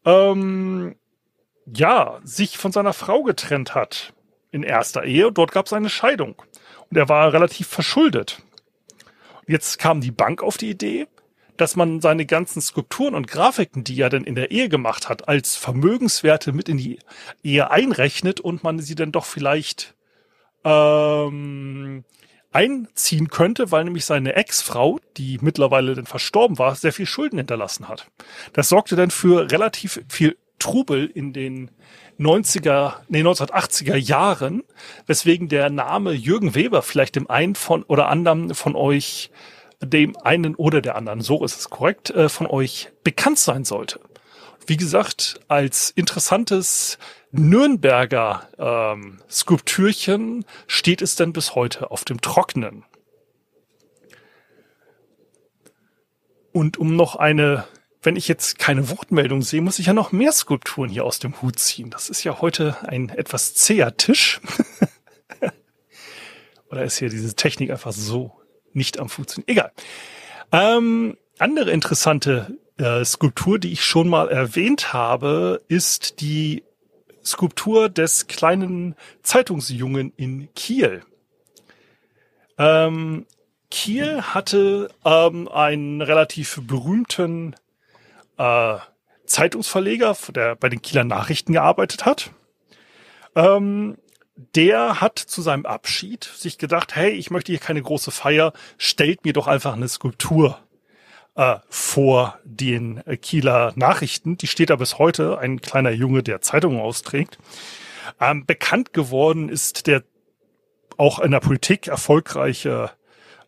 ähm, 0.05 0.95
ja 1.65 2.19
sich 2.23 2.57
von 2.57 2.71
seiner 2.71 2.93
Frau 2.93 3.23
getrennt 3.23 3.75
hat 3.75 4.13
in 4.51 4.63
erster 4.63 5.03
Ehe. 5.03 5.31
Dort 5.31 5.51
gab 5.51 5.65
es 5.65 5.73
eine 5.73 5.89
Scheidung 5.89 6.41
und 6.89 6.97
er 6.97 7.09
war 7.09 7.33
relativ 7.33 7.67
verschuldet. 7.67 8.41
Jetzt 9.45 9.79
kam 9.79 10.01
die 10.01 10.11
Bank 10.11 10.43
auf 10.43 10.57
die 10.57 10.69
Idee, 10.69 11.07
dass 11.57 11.75
man 11.75 12.01
seine 12.01 12.25
ganzen 12.25 12.61
Skulpturen 12.61 13.15
und 13.15 13.27
Grafiken, 13.27 13.83
die 13.83 13.99
er 13.99 14.09
dann 14.09 14.23
in 14.23 14.35
der 14.35 14.51
Ehe 14.51 14.69
gemacht 14.69 15.09
hat, 15.09 15.27
als 15.27 15.55
Vermögenswerte 15.55 16.53
mit 16.53 16.69
in 16.69 16.77
die 16.77 16.99
Ehe 17.43 17.71
einrechnet 17.71 18.39
und 18.39 18.63
man 18.63 18.79
sie 18.79 18.95
dann 18.95 19.11
doch 19.11 19.25
vielleicht 19.25 19.95
ähm, 20.63 22.03
einziehen 22.51 23.29
könnte, 23.29 23.71
weil 23.71 23.83
nämlich 23.83 24.05
seine 24.05 24.35
Ex-Frau, 24.35 24.99
die 25.17 25.37
mittlerweile 25.41 25.93
dann 25.95 26.05
verstorben 26.05 26.57
war, 26.57 26.75
sehr 26.75 26.93
viel 26.93 27.05
Schulden 27.05 27.37
hinterlassen 27.37 27.87
hat. 27.87 28.09
Das 28.53 28.69
sorgte 28.69 28.95
dann 28.95 29.11
für 29.11 29.51
relativ 29.51 30.01
viel 30.09 30.37
Trubel 30.59 31.05
in 31.05 31.33
den 31.33 31.71
90er, 32.19 32.95
nee, 33.09 33.21
1980er 33.21 33.95
Jahren, 33.95 34.63
weswegen 35.05 35.49
der 35.49 35.69
Name 35.69 36.13
Jürgen 36.13 36.55
Weber 36.55 36.81
vielleicht 36.81 37.15
dem 37.15 37.29
einen 37.29 37.55
von 37.55 37.83
oder 37.83 38.09
anderen 38.09 38.55
von 38.55 38.75
euch, 38.75 39.29
dem 39.81 40.17
einen 40.17 40.55
oder 40.55 40.81
der 40.81 40.95
anderen, 40.95 41.21
so 41.21 41.43
ist 41.43 41.57
es 41.57 41.69
korrekt, 41.69 42.09
äh, 42.11 42.29
von 42.29 42.47
euch 42.47 42.89
bekannt 43.03 43.39
sein 43.39 43.63
sollte. 43.63 43.99
Wie 44.65 44.77
gesagt, 44.77 45.39
als 45.47 45.91
interessantes 45.91 46.97
Nürnberger 47.31 48.49
ähm, 48.57 49.19
Skulptürchen 49.29 50.45
steht 50.65 51.01
es 51.01 51.15
denn 51.15 51.31
bis 51.31 51.55
heute 51.55 51.91
auf 51.91 52.05
dem 52.05 52.21
Trocknen. 52.21 52.83
Und 56.51 56.77
um 56.77 56.95
noch 56.95 57.15
eine 57.15 57.65
wenn 58.07 58.15
ich 58.15 58.29
jetzt 58.29 58.57
keine 58.57 58.89
Wortmeldung 58.89 59.41
sehe, 59.41 59.59
muss 59.61 59.79
ich 59.79 59.87
ja 59.87 59.93
noch 59.93 60.13
mehr 60.13 60.31
Skulpturen 60.31 60.89
hier 60.89 61.03
aus 61.03 61.19
dem 61.19 61.41
Hut 61.41 61.59
ziehen. 61.59 61.89
Das 61.89 62.09
ist 62.09 62.23
ja 62.23 62.39
heute 62.39 62.77
ein 62.87 63.09
etwas 63.09 63.53
zäher 63.53 63.97
Tisch. 63.97 64.39
Oder 66.71 66.83
ist 66.85 66.99
hier 66.99 67.09
diese 67.09 67.35
Technik 67.35 67.69
einfach 67.69 67.91
so 67.91 68.36
nicht 68.77 68.99
am 68.99 69.09
Funktionieren? 69.09 69.49
Egal. 69.49 69.71
Ähm, 70.51 71.17
andere 71.39 71.71
interessante 71.71 72.57
äh, 72.77 73.03
Skulptur, 73.03 73.59
die 73.59 73.73
ich 73.73 73.83
schon 73.83 74.07
mal 74.07 74.29
erwähnt 74.29 74.93
habe, 74.93 75.61
ist 75.67 76.21
die 76.21 76.63
Skulptur 77.23 77.89
des 77.89 78.27
kleinen 78.27 78.95
Zeitungsjungen 79.21 80.13
in 80.15 80.53
Kiel. 80.53 81.01
Ähm, 82.57 83.25
Kiel 83.69 84.21
hatte 84.21 84.89
ähm, 85.03 85.47
einen 85.49 86.01
relativ 86.01 86.61
berühmten 86.63 87.55
äh, 88.37 88.77
Zeitungsverleger, 89.25 90.15
der 90.33 90.55
bei 90.55 90.69
den 90.69 90.81
Kieler 90.81 91.03
Nachrichten 91.03 91.53
gearbeitet 91.53 92.05
hat. 92.05 92.31
Ähm, 93.35 93.97
der 94.37 95.01
hat 95.01 95.19
zu 95.19 95.41
seinem 95.41 95.65
Abschied 95.65 96.23
sich 96.23 96.57
gedacht, 96.57 96.95
hey, 96.95 97.11
ich 97.11 97.31
möchte 97.31 97.51
hier 97.51 97.59
keine 97.59 97.81
große 97.81 98.11
Feier, 98.11 98.53
stellt 98.77 99.25
mir 99.25 99.33
doch 99.33 99.47
einfach 99.47 99.73
eine 99.73 99.87
Skulptur 99.87 100.59
äh, 101.35 101.55
vor 101.69 102.37
den 102.43 103.05
äh, 103.05 103.17
Kieler 103.17 103.73
Nachrichten. 103.75 104.37
Die 104.37 104.47
steht 104.47 104.69
da 104.69 104.75
bis 104.75 104.99
heute, 104.99 105.39
ein 105.39 105.61
kleiner 105.61 105.91
Junge, 105.91 106.23
der 106.23 106.41
Zeitungen 106.41 106.79
austrägt. 106.79 107.37
Ähm, 108.19 108.45
bekannt 108.45 108.93
geworden 108.93 109.49
ist 109.49 109.87
der 109.87 110.03
auch 110.97 111.19
in 111.19 111.31
der 111.31 111.39
Politik 111.39 111.87
erfolgreiche 111.87 112.91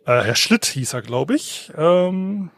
äh, 0.05 0.23
Herr 0.23 0.35
Schlitt 0.35 0.65
hieß 0.65 0.93
er, 0.93 1.01
glaube 1.03 1.35
ich. 1.35 1.71
Ähm, 1.77 2.49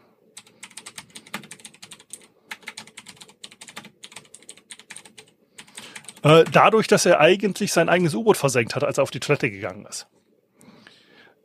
Äh, 6.22 6.44
dadurch, 6.50 6.86
dass 6.86 7.04
er 7.04 7.20
eigentlich 7.20 7.72
sein 7.72 7.88
eigenes 7.88 8.14
U-Boot 8.14 8.36
versenkt 8.36 8.76
hat, 8.76 8.84
als 8.84 8.98
er 8.98 9.02
auf 9.02 9.10
die 9.10 9.20
Toilette 9.20 9.50
gegangen 9.50 9.86
ist. 9.86 10.06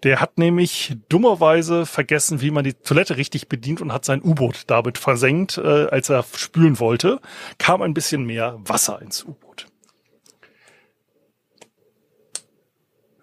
Der 0.03 0.21
hat 0.21 0.37
nämlich 0.37 0.95
dummerweise 1.09 1.87
vergessen, 1.87 2.41
wie 2.41 2.51
man 2.51 2.63
die 2.63 2.75
Toilette 2.75 3.17
richtig 3.17 3.49
bedient 3.49 3.81
und 3.81 3.91
hat 3.91 4.05
sein 4.05 4.21
U-Boot 4.23 4.63
damit 4.67 4.99
versenkt, 4.99 5.57
äh, 5.57 5.87
als 5.87 6.09
er 6.09 6.23
spülen 6.35 6.79
wollte. 6.79 7.19
Kam 7.57 7.81
ein 7.81 7.95
bisschen 7.95 8.25
mehr 8.25 8.59
Wasser 8.59 9.01
ins 9.01 9.23
U-Boot. 9.23 9.65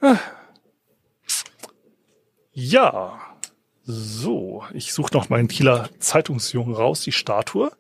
Ah. 0.01 0.19
Ja, 2.53 3.21
so, 3.85 4.65
ich 4.73 4.93
suche 4.93 5.15
noch 5.15 5.29
meinen 5.29 5.49
Kieler 5.49 5.89
Zeitungsjungen 6.01 6.75
raus, 6.75 7.03
die 7.03 7.13
Statue. 7.13 7.71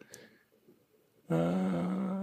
Äh 1.29 2.14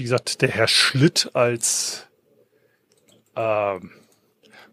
wie 0.00 0.04
gesagt, 0.04 0.40
der 0.40 0.48
Herr 0.48 0.66
Schlitt 0.66 1.30
als 1.34 2.06
ähm, 3.36 3.90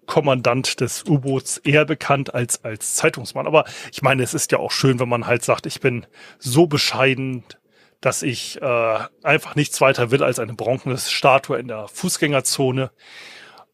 Kommandant 0.05 0.79
des 0.79 1.03
U-Boots 1.03 1.57
eher 1.57 1.83
bekannt 1.83 2.33
als 2.33 2.63
als 2.63 2.95
Zeitungsmann. 2.95 3.45
Aber 3.45 3.65
ich 3.91 4.01
meine, 4.01 4.23
es 4.23 4.33
ist 4.33 4.53
ja 4.53 4.59
auch 4.59 4.71
schön, 4.71 5.01
wenn 5.01 5.09
man 5.09 5.27
halt 5.27 5.43
sagt, 5.43 5.65
ich 5.65 5.81
bin 5.81 6.05
so 6.39 6.65
bescheiden, 6.65 7.43
dass 7.99 8.23
ich 8.23 8.61
äh, 8.61 8.99
einfach 9.21 9.55
nichts 9.55 9.81
weiter 9.81 10.11
will 10.11 10.23
als 10.23 10.39
eine 10.39 10.53
Bronzestatue 10.53 11.59
in 11.59 11.67
der 11.67 11.89
Fußgängerzone. 11.89 12.91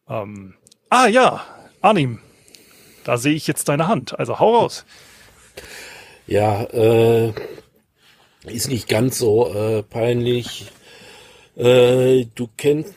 Ähm, 0.08 0.56
ah 0.90 1.06
ja, 1.06 1.44
Arnim, 1.80 2.18
Da 3.04 3.16
sehe 3.16 3.34
ich 3.34 3.46
jetzt 3.46 3.68
deine 3.68 3.86
Hand. 3.86 4.18
Also 4.18 4.40
hau 4.40 4.56
raus. 4.56 4.84
Ja, 6.26 6.64
äh, 6.64 7.32
ist 8.44 8.68
nicht 8.68 8.88
ganz 8.88 9.18
so 9.18 9.54
äh, 9.54 9.84
peinlich. 9.84 10.72
Äh, 11.56 12.26
du 12.34 12.48
kennst 12.56 12.94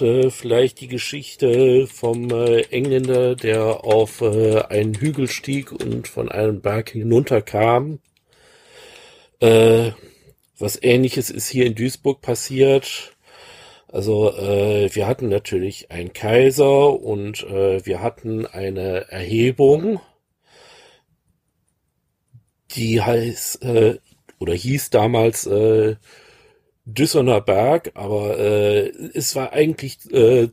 äh, 0.00 0.30
vielleicht 0.30 0.80
die 0.80 0.88
Geschichte 0.88 1.86
vom 1.86 2.30
äh, 2.30 2.62
Engländer, 2.70 3.34
der 3.36 3.84
auf 3.84 4.20
äh, 4.20 4.60
einen 4.62 4.94
Hügel 4.94 5.28
stieg 5.28 5.72
und 5.72 6.06
von 6.06 6.28
einem 6.30 6.60
Berg 6.60 6.90
hinunterkam. 6.90 8.00
Was 10.58 10.82
ähnliches 10.82 11.30
ist 11.30 11.48
hier 11.48 11.64
in 11.64 11.74
Duisburg 11.74 12.20
passiert. 12.20 13.16
Also 13.88 14.34
wir 14.34 15.06
hatten 15.06 15.30
natürlich 15.30 15.90
einen 15.90 16.12
Kaiser 16.12 17.00
und 17.00 17.42
wir 17.48 18.02
hatten 18.02 18.44
eine 18.44 19.10
Erhebung, 19.10 19.98
die 22.72 23.00
heißt 23.00 23.64
oder 24.38 24.52
hieß 24.52 24.90
damals 24.90 25.48
Düssener 26.94 27.40
Berg, 27.40 27.92
aber 27.94 28.38
äh, 28.38 28.88
es 29.14 29.36
war 29.36 29.52
eigentlich 29.52 29.98
äh, 30.12 30.48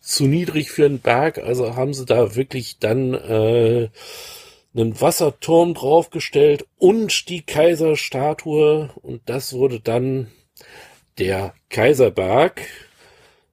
zu 0.00 0.24
niedrig 0.26 0.70
für 0.70 0.84
einen 0.84 1.00
Berg, 1.00 1.38
also 1.38 1.74
haben 1.74 1.94
sie 1.94 2.06
da 2.06 2.36
wirklich 2.36 2.78
dann 2.78 3.14
äh, 3.14 3.88
einen 4.74 5.00
Wasserturm 5.00 5.74
draufgestellt 5.74 6.66
und 6.78 7.28
die 7.28 7.42
Kaiserstatue 7.42 8.90
und 9.02 9.22
das 9.26 9.52
wurde 9.54 9.80
dann 9.80 10.28
der 11.18 11.54
Kaiserberg, 11.70 12.62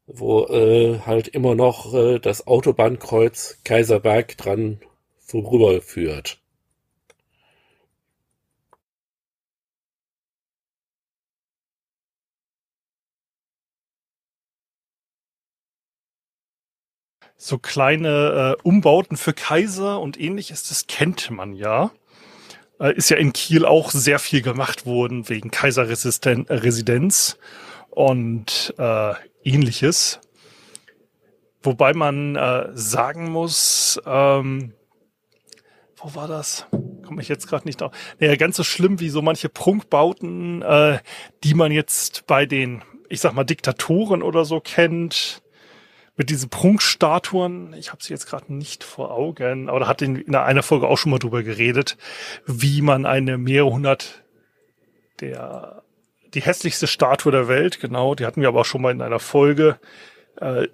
wo 0.06 0.46
äh, 0.46 1.00
halt 1.06 1.30
immer 1.30 1.56
noch 1.56 1.93
äh, 1.93 2.19
das 2.19 2.46
Autobahnkreuz 2.46 3.60
Kaiserberg 3.63 4.38
dran 4.38 4.80
vorüberführt. 5.19 6.42
So 17.45 17.58
kleine 17.58 18.56
äh, 18.58 18.62
Umbauten 18.63 19.17
für 19.17 19.34
Kaiser 19.34 19.99
und 19.99 20.17
ähnliches, 20.17 20.65
das 20.69 20.88
kennt 20.88 21.29
man 21.29 21.51
ja. 21.51 21.91
Äh, 22.79 22.95
ist 22.95 23.10
ja 23.10 23.17
in 23.17 23.34
Kiel 23.34 23.65
auch 23.65 23.91
sehr 23.91 24.17
viel 24.17 24.41
gemacht 24.41 24.86
worden 24.86 25.27
wegen 25.27 25.51
Kaiserresidenz 25.51 27.38
und 27.89 28.73
äh, 28.77 29.13
ähnliches. 29.43 30.21
Wobei 31.62 31.93
man 31.93 32.38
äh, 32.38 32.69
sagen 32.75 33.29
muss, 33.29 33.99
ähm, 34.06 34.71
wo 35.97 36.15
war 36.15 36.29
das? 36.29 36.67
Komme 37.06 37.21
ich 37.21 37.27
jetzt 37.27 37.49
gerade 37.49 37.67
nicht 37.67 37.82
drauf. 37.82 37.91
Naja, 38.21 38.38
ganz 38.38 38.56
so 38.56 38.63
schlimm 38.63 39.01
wie 39.01 39.10
so 39.10 39.21
manche 39.21 39.49
Prunkbauten, 39.49 40.62
äh, 40.62 40.99
die 41.43 41.56
man 41.56 41.73
jetzt 41.73 42.25
bei 42.25 42.45
den, 42.45 42.84
ich 43.10 43.19
sag 43.19 43.34
mal, 43.34 43.43
Diktatoren 43.43 44.23
oder 44.23 44.45
so 44.45 44.62
kennt. 44.62 45.42
Mit 46.15 46.30
diesen 46.30 46.49
Prunkstatuen, 46.49 47.73
ich 47.73 47.91
habe 47.91 48.04
sie 48.04 48.13
jetzt 48.13 48.28
gerade 48.28 48.54
nicht 48.54 48.84
vor 48.84 49.12
Augen, 49.12 49.67
aber 49.67 49.80
da 49.80 49.88
hat 49.88 50.02
in, 50.04 50.15
in 50.15 50.36
einer 50.36 50.62
Folge 50.62 50.88
auch 50.88 50.97
schon 50.97 51.12
mal 51.12 51.17
drüber 51.17 51.41
geredet, 51.41 51.97
wie 52.45 52.82
man 52.82 53.06
eine 53.06 53.38
mehrere 53.38 53.71
hundert 53.71 54.23
der 55.19 55.84
die 56.34 56.41
hässlichste 56.41 56.88
Statue 56.88 57.32
der 57.32 57.47
Welt, 57.47 57.80
genau, 57.80 58.15
die 58.15 58.26
hatten 58.26 58.41
wir 58.41 58.47
aber 58.47 58.62
auch 58.62 58.65
schon 58.65 58.82
mal 58.82 58.91
in 58.91 59.02
einer 59.02 59.19
Folge. 59.19 59.80
Äh, 60.38 60.67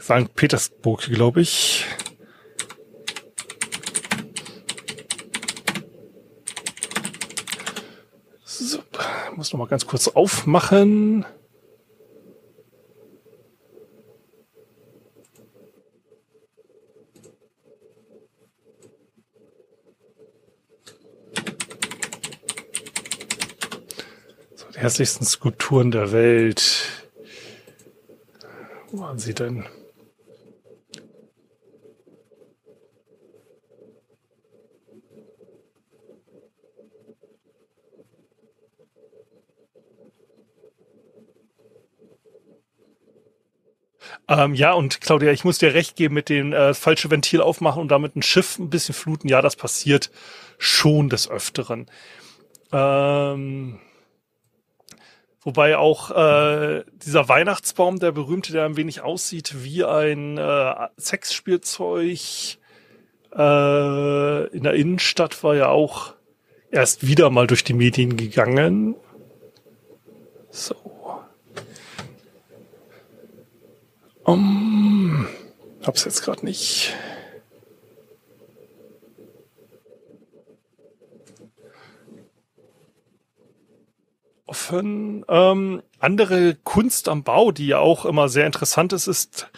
St. 0.00 0.34
Petersburg, 0.34 1.00
glaube 1.02 1.40
ich. 1.40 1.86
So, 8.44 8.80
muss 9.34 9.52
noch 9.52 9.58
mal 9.58 9.66
ganz 9.66 9.86
kurz 9.86 10.08
aufmachen. 10.08 11.24
Hässlichsten 24.84 25.26
Skulpturen 25.26 25.90
der 25.90 26.12
Welt. 26.12 27.08
Wo 28.90 29.00
waren 29.00 29.18
sie 29.18 29.34
denn? 29.34 29.64
Ähm, 44.26 44.54
ja, 44.54 44.72
und 44.72 45.00
Claudia, 45.00 45.32
ich 45.32 45.44
muss 45.44 45.58
dir 45.58 45.74
recht 45.74 45.96
geben 45.96 46.14
mit 46.14 46.28
dem 46.28 46.52
äh, 46.52 46.72
falsche 46.72 47.10
Ventil 47.10 47.40
aufmachen 47.40 47.82
und 47.82 47.88
damit 47.88 48.16
ein 48.16 48.22
Schiff 48.22 48.58
ein 48.58 48.70
bisschen 48.70 48.94
fluten. 48.94 49.28
Ja, 49.28 49.42
das 49.42 49.56
passiert 49.56 50.10
schon 50.56 51.08
des 51.08 51.28
Öfteren. 51.28 51.90
Ähm, 52.72 53.80
wobei 55.44 55.76
auch 55.76 56.10
äh, 56.10 56.84
dieser 57.04 57.28
Weihnachtsbaum, 57.28 58.00
der 58.00 58.12
berühmte, 58.12 58.52
der 58.52 58.64
ein 58.64 58.76
wenig 58.76 59.02
aussieht 59.02 59.62
wie 59.62 59.84
ein 59.84 60.38
äh, 60.38 60.74
Sexspielzeug 60.98 62.18
äh, 63.34 64.46
in 64.48 64.62
der 64.62 64.74
Innenstadt, 64.74 65.42
war 65.44 65.54
ja 65.54 65.68
auch 65.68 66.14
erst 66.70 67.06
wieder 67.06 67.30
mal 67.30 67.46
durch 67.46 67.62
die 67.62 67.74
Medien 67.74 68.16
gegangen. 68.16 68.96
So. 70.50 70.74
Um, 74.24 75.28
hab's 75.82 76.04
jetzt 76.04 76.22
gerade 76.22 76.44
nicht. 76.44 76.94
Offen. 84.76 85.24
Ähm, 85.28 85.82
andere 85.98 86.56
Kunst 86.64 87.08
am 87.08 87.22
Bau, 87.22 87.52
die 87.52 87.68
ja 87.68 87.78
auch 87.78 88.04
immer 88.04 88.28
sehr 88.28 88.46
interessant 88.46 88.92
ist, 88.92 89.06
ist 89.06 89.50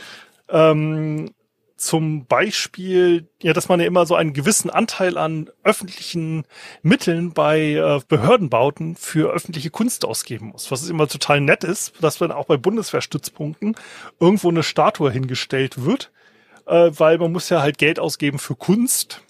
ähm, 0.49 1.31
zum 1.77 2.25
Beispiel, 2.25 3.29
ja, 3.43 3.53
dass 3.53 3.69
man 3.69 3.81
ja 3.81 3.87
immer 3.87 4.07
so 4.07 4.15
einen 4.15 4.33
gewissen 4.33 4.71
Anteil 4.71 5.19
an 5.19 5.51
öffentlichen 5.63 6.45
Mitteln 6.83 7.33
bei 7.33 7.73
äh, 7.73 8.01
Behördenbauten 8.09 8.97
für 8.97 9.31
öffentliche 9.31 9.71
Kunst 9.71 10.05
ausgeben 10.05 10.49
muss. 10.49 10.71
Was 10.71 10.89
immer 10.89 11.07
total 11.07 11.41
nett 11.43 11.65
ist, 11.65 11.93
dass 12.01 12.19
dann 12.19 12.33
auch 12.33 12.47
bei 12.47 12.57
Bundeswehrstützpunkten 12.57 13.77
irgendwo 14.19 14.49
eine 14.49 14.63
Statue 14.63 15.11
hingestellt 15.11 15.85
wird, 15.85 16.11
äh, 16.67 16.91
weil 16.95 17.19
man 17.19 17.33
muss 17.33 17.51
ja 17.51 17.61
halt 17.61 17.77
Geld 17.77 17.99
ausgeben 17.99 18.39
für 18.39 18.57
Kunst. 18.57 19.23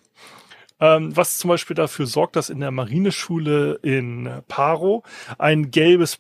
Ähm, 0.79 1.17
was 1.17 1.39
zum 1.39 1.49
Beispiel 1.49 1.75
dafür 1.75 2.07
sorgt, 2.07 2.37
dass 2.37 2.51
in 2.51 2.61
der 2.61 2.71
Marineschule 2.71 3.79
in 3.83 4.43
Paro 4.49 5.05
ein 5.39 5.71
gelbes 5.71 6.19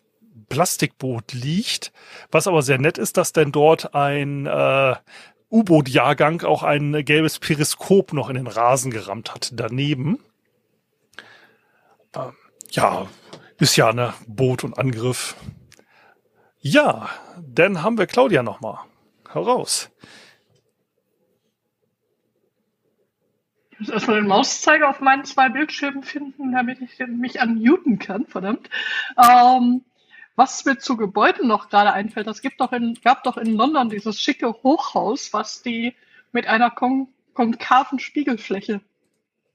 Plastikboot 0.48 1.32
liegt. 1.32 1.92
Was 2.30 2.46
aber 2.46 2.62
sehr 2.62 2.78
nett 2.78 2.98
ist, 2.98 3.16
dass 3.16 3.32
denn 3.32 3.52
dort 3.52 3.94
ein 3.94 4.46
äh, 4.46 4.94
U-Boot-Jahrgang 5.50 6.42
auch 6.42 6.62
ein 6.62 7.04
gelbes 7.04 7.38
Periskop 7.38 8.12
noch 8.12 8.28
in 8.28 8.36
den 8.36 8.46
Rasen 8.46 8.90
gerammt 8.90 9.32
hat 9.34 9.50
daneben. 9.54 10.18
Ähm, 12.14 12.32
ja, 12.70 13.06
ist 13.58 13.76
ja 13.76 13.92
ne 13.92 14.14
Boot 14.26 14.64
und 14.64 14.78
Angriff. 14.78 15.36
Ja, 16.60 17.08
dann 17.40 17.82
haben 17.82 17.98
wir 17.98 18.06
Claudia 18.06 18.42
noch 18.42 18.60
mal. 18.60 18.80
Heraus. 19.30 19.90
Ich 23.78 23.80
muss 23.80 23.90
erstmal 23.90 24.16
den 24.16 24.28
Mauszeiger 24.28 24.88
auf 24.88 25.00
meinen 25.00 25.24
zwei 25.24 25.50
Bildschirmen 25.50 26.02
finden, 26.02 26.52
damit 26.52 26.80
ich 26.80 26.98
mich 27.06 27.40
unmuten 27.40 27.98
kann, 27.98 28.26
verdammt. 28.26 28.70
Ähm, 29.22 29.84
was 30.34 30.64
mir 30.64 30.78
zu 30.78 30.96
Gebäuden 30.96 31.46
noch 31.46 31.68
gerade 31.68 31.92
einfällt, 31.92 32.26
es 32.26 32.40
gibt 32.40 32.60
doch 32.60 32.72
in, 32.72 32.98
gab 33.04 33.24
doch 33.24 33.36
in 33.36 33.54
London 33.54 33.90
dieses 33.90 34.20
schicke 34.20 34.48
Hochhaus, 34.62 35.32
was 35.32 35.62
die 35.62 35.94
mit 36.32 36.46
einer 36.46 36.70
kon 36.70 37.08
konkaven 37.34 37.98
Spiegelfläche 37.98 38.80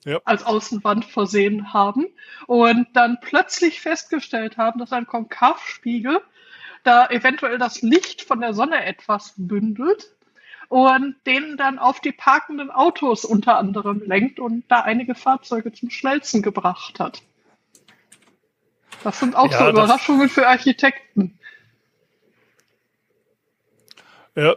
Ja. 0.05 0.19
als 0.23 0.43
Außenwand 0.43 1.05
versehen 1.05 1.73
haben 1.73 2.05
und 2.45 2.87
dann 2.93 3.17
plötzlich 3.21 3.81
festgestellt 3.81 4.57
haben, 4.57 4.79
dass 4.79 4.93
ein 4.93 5.07
Konkavspiegel 5.07 6.21
da 6.83 7.07
eventuell 7.09 7.57
das 7.57 7.81
Licht 7.81 8.21
von 8.21 8.39
der 8.39 8.53
Sonne 8.53 8.85
etwas 8.85 9.33
bündelt 9.35 10.15
und 10.71 11.15
den 11.25 11.57
dann 11.57 11.79
auf 11.79 11.99
die 11.99 12.13
parkenden 12.13 12.71
Autos 12.71 13.25
unter 13.25 13.57
anderem 13.57 14.01
lenkt 14.05 14.39
und 14.39 14.63
da 14.69 14.79
einige 14.79 15.15
Fahrzeuge 15.15 15.73
zum 15.73 15.89
Schmelzen 15.89 16.41
gebracht 16.41 16.97
hat. 16.97 17.21
Das 19.03 19.19
sind 19.19 19.35
auch 19.35 19.51
Ja, 19.51 19.65
so 19.65 19.69
Überraschungen 19.69 20.29
für 20.29 20.47
Architekten. 20.47 21.37
Ja. 24.33 24.55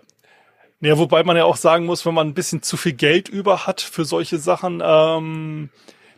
Ja, 0.81 0.99
wobei 0.99 1.25
man 1.25 1.37
ja 1.37 1.47
auch 1.47 1.57
sagen 1.57 1.85
muss, 1.85 2.07
wenn 2.07 2.15
man 2.15 2.29
ein 2.29 2.35
bisschen 2.35 2.63
zu 2.63 2.77
viel 2.77 2.93
Geld 2.93 3.29
über 3.29 3.67
hat 3.67 3.81
für 3.81 4.05
solche 4.05 4.39
Sachen, 4.39 4.81
ähm, 4.85 5.71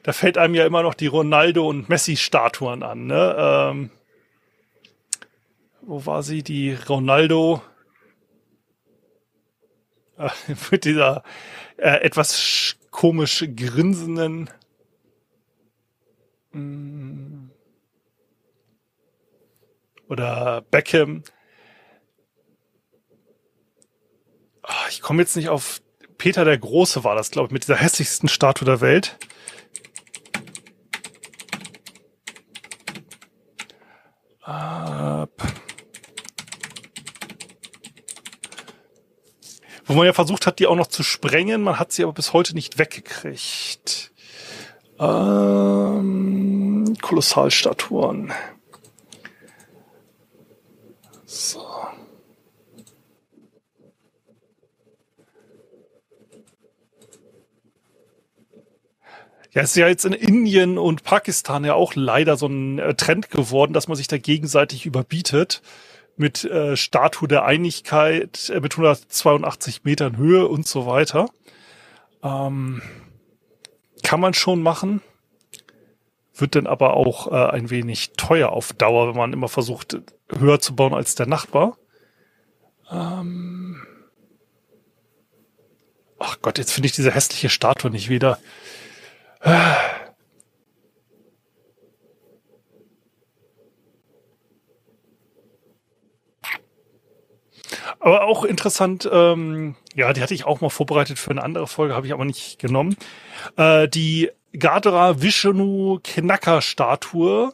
da 0.02 0.12
fällt 0.12 0.36
einem 0.36 0.54
ja 0.54 0.66
immer 0.66 0.82
noch 0.82 0.92
die 0.92 1.06
Ronaldo 1.06 1.66
und 1.66 1.88
Messi-Statuen 1.88 2.82
an. 2.82 3.06
Ne? 3.06 3.34
Ähm, 3.38 3.90
wo 5.80 6.04
war 6.04 6.22
sie? 6.22 6.42
Die 6.42 6.74
Ronaldo 6.74 7.62
äh, 10.18 10.28
mit 10.70 10.84
dieser 10.84 11.22
äh, 11.76 12.00
etwas 12.02 12.38
sch- 12.38 12.76
komisch 12.90 13.44
grinsenden. 13.54 14.50
Mm. 16.52 17.50
Oder 20.08 20.62
Beckham. 20.70 21.22
Ah, 24.62 24.86
ich 24.88 25.00
komme 25.00 25.22
jetzt 25.22 25.36
nicht 25.36 25.48
auf. 25.48 25.80
Peter 26.18 26.44
der 26.46 26.56
Große 26.56 27.04
war 27.04 27.14
das, 27.14 27.30
glaube 27.30 27.46
ich, 27.48 27.52
mit 27.52 27.64
dieser 27.64 27.76
hässlichsten 27.76 28.28
Statue 28.28 28.64
der 28.64 28.80
Welt. 28.80 29.18
Äh, 34.46 35.26
wo 39.86 39.94
man 39.94 40.06
ja 40.06 40.12
versucht 40.12 40.46
hat, 40.46 40.58
die 40.58 40.66
auch 40.66 40.76
noch 40.76 40.88
zu 40.88 41.02
sprengen. 41.02 41.62
Man 41.62 41.78
hat 41.78 41.92
sie 41.92 42.02
aber 42.02 42.12
bis 42.12 42.32
heute 42.32 42.54
nicht 42.54 42.78
weggekriegt. 42.78 44.12
Ähm, 44.98 46.96
Kolossalstatuen. 47.00 48.32
So. 51.26 51.64
Ja, 59.52 59.62
es 59.62 59.70
ist 59.70 59.76
ja 59.76 59.88
jetzt 59.88 60.04
in 60.04 60.12
Indien 60.12 60.76
und 60.76 61.02
Pakistan 61.02 61.64
ja 61.64 61.72
auch 61.74 61.94
leider 61.94 62.36
so 62.36 62.46
ein 62.46 62.78
äh, 62.78 62.94
Trend 62.94 63.30
geworden, 63.30 63.72
dass 63.72 63.88
man 63.88 63.96
sich 63.96 64.06
da 64.06 64.18
gegenseitig 64.18 64.84
überbietet 64.84 65.62
mit 66.16 66.44
äh, 66.44 66.76
Statue 66.76 67.28
der 67.28 67.44
Einigkeit 67.44 68.50
äh, 68.50 68.60
mit 68.60 68.74
182 68.74 69.84
Metern 69.84 70.16
Höhe 70.16 70.46
und 70.48 70.66
so 70.66 70.86
weiter. 70.86 71.28
Ähm, 72.22 72.82
kann 74.02 74.20
man 74.20 74.34
schon 74.34 74.62
machen, 74.62 75.02
wird 76.34 76.54
dann 76.54 76.66
aber 76.66 76.94
auch 76.94 77.30
äh, 77.30 77.50
ein 77.50 77.70
wenig 77.70 78.12
teuer 78.16 78.50
auf 78.50 78.72
Dauer, 78.72 79.08
wenn 79.08 79.16
man 79.16 79.32
immer 79.32 79.48
versucht, 79.48 79.98
höher 80.30 80.60
zu 80.60 80.74
bauen 80.74 80.94
als 80.94 81.14
der 81.14 81.26
Nachbar. 81.26 81.76
Ähm 82.90 83.82
Ach 86.18 86.38
Gott, 86.40 86.58
jetzt 86.58 86.72
finde 86.72 86.86
ich 86.86 86.92
diese 86.92 87.10
hässliche 87.10 87.50
Statue 87.50 87.90
nicht 87.90 88.08
wieder. 88.08 88.38
Aber 98.06 98.22
auch 98.22 98.44
interessant, 98.44 99.10
ähm, 99.12 99.74
ja, 99.96 100.12
die 100.12 100.22
hatte 100.22 100.32
ich 100.32 100.44
auch 100.46 100.60
mal 100.60 100.68
vorbereitet 100.68 101.18
für 101.18 101.32
eine 101.32 101.42
andere 101.42 101.66
Folge, 101.66 101.96
habe 101.96 102.06
ich 102.06 102.12
aber 102.12 102.24
nicht 102.24 102.60
genommen. 102.60 102.94
Äh, 103.56 103.88
die 103.88 104.30
Gadra 104.56 105.20
Vishnu 105.22 105.98
Knacker 106.04 106.62
Statue 106.62 107.52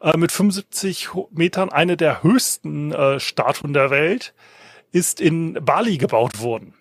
äh, 0.00 0.16
mit 0.16 0.30
75 0.30 1.14
Ho- 1.14 1.28
Metern, 1.32 1.70
eine 1.70 1.96
der 1.96 2.22
höchsten 2.22 2.92
äh, 2.92 3.18
Statuen 3.18 3.72
der 3.72 3.90
Welt, 3.90 4.34
ist 4.92 5.20
in 5.20 5.54
Bali 5.64 5.98
gebaut 5.98 6.40
worden. 6.40 6.74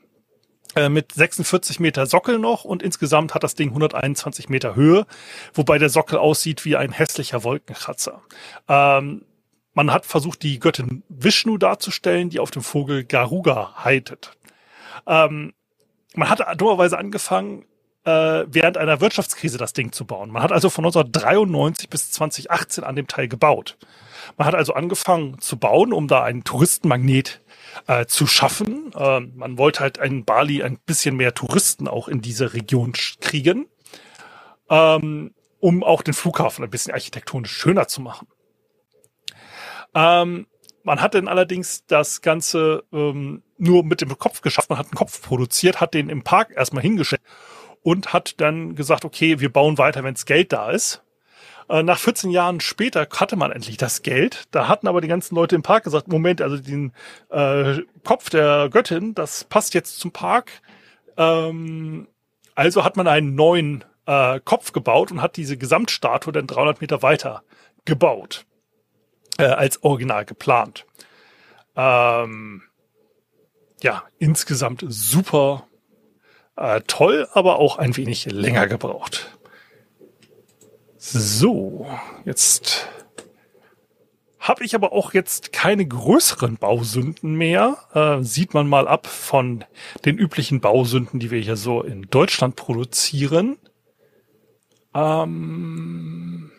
Äh, 0.76 0.90
mit 0.90 1.12
46 1.14 1.80
Meter 1.80 2.06
Sockel 2.06 2.38
noch 2.38 2.66
und 2.66 2.84
insgesamt 2.84 3.34
hat 3.34 3.42
das 3.42 3.56
Ding 3.56 3.70
121 3.70 4.48
Meter 4.48 4.76
Höhe, 4.76 5.08
wobei 5.56 5.80
der 5.80 5.90
Sockel 5.90 6.20
aussieht 6.20 6.66
wie 6.66 6.76
ein 6.76 6.92
hässlicher 6.92 7.44
Wolkenkratzer. 7.44 8.22
Ähm, 8.68 9.24
man 9.78 9.94
hat 9.94 10.08
versucht, 10.08 10.42
die 10.42 10.60
Göttin 10.60 11.04
Vishnu 11.08 11.60
darzustellen, 11.60 12.32
die 12.32 12.40
auf 12.40 12.50
dem 12.50 12.64
Vogel 12.64 13.04
Garuga 13.04 13.76
reitet. 13.76 14.32
Ähm, 15.06 15.54
man 16.16 16.30
hat 16.32 16.42
dummerweise 16.60 16.98
angefangen, 16.98 17.64
äh, 18.04 18.46
während 18.48 18.80
einer 18.80 19.02
Wirtschaftskrise 19.02 19.60
das 19.60 19.74
Ding 19.74 19.92
zu 19.92 20.06
bauen. 20.06 20.32
Man 20.32 20.42
hat 20.42 20.52
also 20.52 20.72
von 20.72 20.84
1993 20.84 21.90
bis 21.92 22.10
2018 22.10 22.84
an 22.84 22.96
dem 22.96 23.06
Teil 23.06 23.28
gebaut. 23.28 23.78
Man 24.36 24.48
hat 24.48 24.56
also 24.56 24.74
angefangen 24.74 25.40
zu 25.42 25.58
bauen, 25.58 25.94
um 25.94 26.08
da 26.08 26.24
einen 26.24 26.44
Touristenmagnet 26.44 27.42
äh, 27.86 28.08
zu 28.08 28.26
schaffen. 28.26 28.92
Äh, 28.96 29.20
man 29.20 29.60
wollte 29.60 29.82
halt 29.82 30.00
in 30.00 30.26
Bali 30.26 30.64
ein 30.64 30.80
bisschen 30.88 31.18
mehr 31.18 31.36
Touristen 31.36 31.88
auch 31.88 32.08
in 32.08 32.22
diese 32.22 32.56
Region 32.56 32.94
kriegen, 33.22 33.68
ähm, 34.72 35.36
um 35.60 35.84
auch 35.84 36.02
den 36.02 36.16
Flughafen 36.16 36.64
ein 36.64 36.72
bisschen 36.72 36.96
architektonisch 36.96 37.52
schöner 37.52 37.88
zu 37.88 38.02
machen. 38.02 38.28
Ähm, 39.94 40.48
man 40.88 41.02
hat 41.02 41.16
dann 41.16 41.28
allerdings 41.28 41.86
das 41.86 42.22
Ganze 42.22 42.84
ähm, 42.94 43.44
nur 43.58 43.84
mit 43.84 44.00
dem 44.00 44.18
Kopf 44.18 44.40
geschafft. 44.40 44.70
Man 44.70 44.80
hat 44.80 44.86
einen 44.86 44.96
Kopf 44.96 45.22
produziert, 45.22 45.82
hat 45.82 45.94
den 45.94 46.08
im 46.08 46.24
Park 46.24 46.54
erstmal 46.56 46.82
hingestellt 46.82 47.22
und 47.84 48.14
hat 48.14 48.40
dann 48.40 48.74
gesagt, 48.74 49.04
okay, 49.04 49.42
wir 49.42 49.52
bauen 49.52 49.78
weiter, 49.78 50.06
wenns 50.06 50.26
Geld 50.26 50.54
da 50.54 50.72
ist. 50.72 51.04
Äh, 51.70 51.84
Nach 51.84 52.00
14 52.00 52.32
Jahren 52.32 52.62
später 52.62 53.06
hatte 53.18 53.36
man 53.36 53.52
endlich 53.52 53.76
das 53.76 54.02
Geld. 54.02 54.46
Da 54.52 54.70
hatten 54.70 54.88
aber 54.88 55.02
die 55.02 55.10
ganzen 55.10 55.36
Leute 55.36 55.58
im 55.58 55.62
Park 55.62 55.84
gesagt, 55.84 56.08
Moment, 56.08 56.42
also 56.42 56.58
den 56.58 56.94
äh, 57.32 57.80
Kopf 58.06 58.30
der 58.30 58.70
Göttin, 58.70 59.14
das 59.14 59.44
passt 59.44 59.74
jetzt 59.74 60.00
zum 60.00 60.12
Park. 60.12 60.62
Ähm, 61.18 62.08
also 62.56 62.86
hat 62.86 62.96
man 62.96 63.08
einen 63.08 63.36
neuen 63.36 63.84
äh, 64.06 64.40
Kopf 64.40 64.72
gebaut 64.72 65.12
und 65.12 65.22
hat 65.22 65.36
diese 65.36 65.58
Gesamtstatue 65.58 66.32
dann 66.32 66.48
300 66.48 66.80
Meter 66.80 67.02
weiter 67.02 67.44
gebaut 67.84 68.47
äh, 69.38 69.46
als 69.46 69.84
original 69.84 70.26
geplant. 70.26 70.86
Ähm, 71.76 72.64
ja, 73.82 74.04
insgesamt 74.18 74.84
super 74.88 75.68
äh, 76.56 76.82
toll, 76.88 77.28
aber 77.34 77.60
auch 77.60 77.78
ein 77.78 77.96
wenig 77.96 78.26
länger 78.26 78.68
gebraucht. 78.68 79.38
So, 80.98 81.88
jetzt 82.26 82.88
habe 84.40 84.64
ich 84.64 84.76
aber 84.76 84.94
auch 84.94 85.14
jetzt 85.14 85.54
keine 85.54 85.86
größeren 85.86 86.58
Bausünden 86.58 87.36
mehr. 87.36 87.78
Äh, 87.94 88.24
sieht 88.24 88.54
man 88.54 88.68
mal 88.68 88.88
ab 88.88 89.06
von 89.06 89.64
den 90.06 90.18
üblichen 90.18 90.62
Bausünden, 90.62 91.20
die 91.20 91.32
wir 91.32 91.40
hier 91.40 91.58
so 91.58 91.84
in 91.84 92.04
Deutschland 92.04 92.56
produzieren. 92.56 93.58
Ähm, 94.96 96.52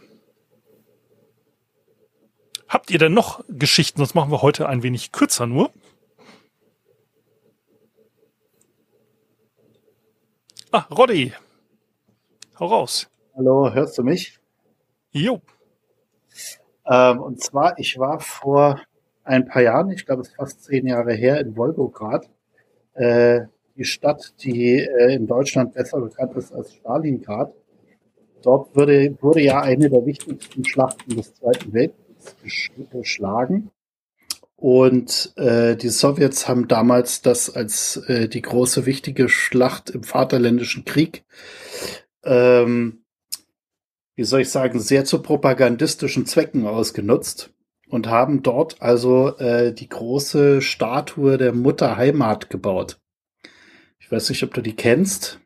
habt 2.68 2.90
ihr 2.90 2.98
denn 2.98 3.14
noch 3.14 3.44
Geschichten? 3.48 3.98
Sonst 3.98 4.14
machen 4.14 4.30
wir 4.30 4.42
heute 4.42 4.68
ein 4.68 4.82
wenig 4.82 5.12
kürzer 5.12 5.46
nur. 5.46 5.70
Ah, 10.70 10.86
Roddy. 10.90 11.32
Hau 12.58 12.66
raus. 12.66 13.08
Hallo, 13.34 13.72
hörst 13.72 13.96
du 13.96 14.02
mich? 14.02 14.38
Jo. 15.12 15.40
Ähm, 16.86 17.20
und 17.20 17.42
zwar, 17.42 17.78
ich 17.78 17.98
war 17.98 18.20
vor 18.20 18.80
ein 19.24 19.46
paar 19.46 19.62
Jahren, 19.62 19.90
ich 19.90 20.04
glaube, 20.04 20.22
es 20.22 20.28
ist 20.28 20.36
fast 20.36 20.64
zehn 20.64 20.86
Jahre 20.86 21.14
her, 21.14 21.40
in 21.40 21.56
Wolgograd. 21.56 22.28
Äh, 22.94 23.42
die 23.76 23.84
Stadt, 23.84 24.34
die 24.42 24.80
äh, 24.80 25.14
in 25.14 25.26
Deutschland 25.26 25.74
besser 25.74 26.00
bekannt 26.00 26.34
ist 26.36 26.52
als 26.52 26.74
Stalingrad. 26.74 27.54
Dort 28.42 28.74
wurde, 28.76 29.16
wurde 29.20 29.40
ja 29.40 29.60
eine 29.60 29.88
der 29.88 30.04
wichtigsten 30.04 30.64
Schlachten 30.64 31.16
des 31.16 31.34
Zweiten 31.34 31.72
Weltkriegs 31.72 32.07
geschlagen. 32.90 33.70
Und 34.56 35.32
äh, 35.36 35.76
die 35.76 35.88
Sowjets 35.88 36.48
haben 36.48 36.66
damals 36.66 37.22
das 37.22 37.48
als 37.54 37.96
äh, 38.08 38.28
die 38.28 38.42
große 38.42 38.86
wichtige 38.86 39.28
Schlacht 39.28 39.90
im 39.90 40.02
Vaterländischen 40.02 40.84
Krieg 40.84 41.24
ähm, 42.24 43.04
wie 44.16 44.24
soll 44.24 44.40
ich 44.40 44.50
sagen, 44.50 44.80
sehr 44.80 45.04
zu 45.04 45.22
propagandistischen 45.22 46.26
Zwecken 46.26 46.66
ausgenutzt 46.66 47.50
und 47.88 48.08
haben 48.08 48.42
dort 48.42 48.82
also 48.82 49.36
äh, 49.38 49.72
die 49.72 49.88
große 49.88 50.60
Statue 50.60 51.38
der 51.38 51.52
Mutter 51.52 51.96
Heimat 51.96 52.50
gebaut. 52.50 52.98
Ich 54.00 54.10
weiß 54.10 54.28
nicht, 54.30 54.42
ob 54.42 54.52
du 54.54 54.60
die 54.60 54.74
kennst. 54.74 55.38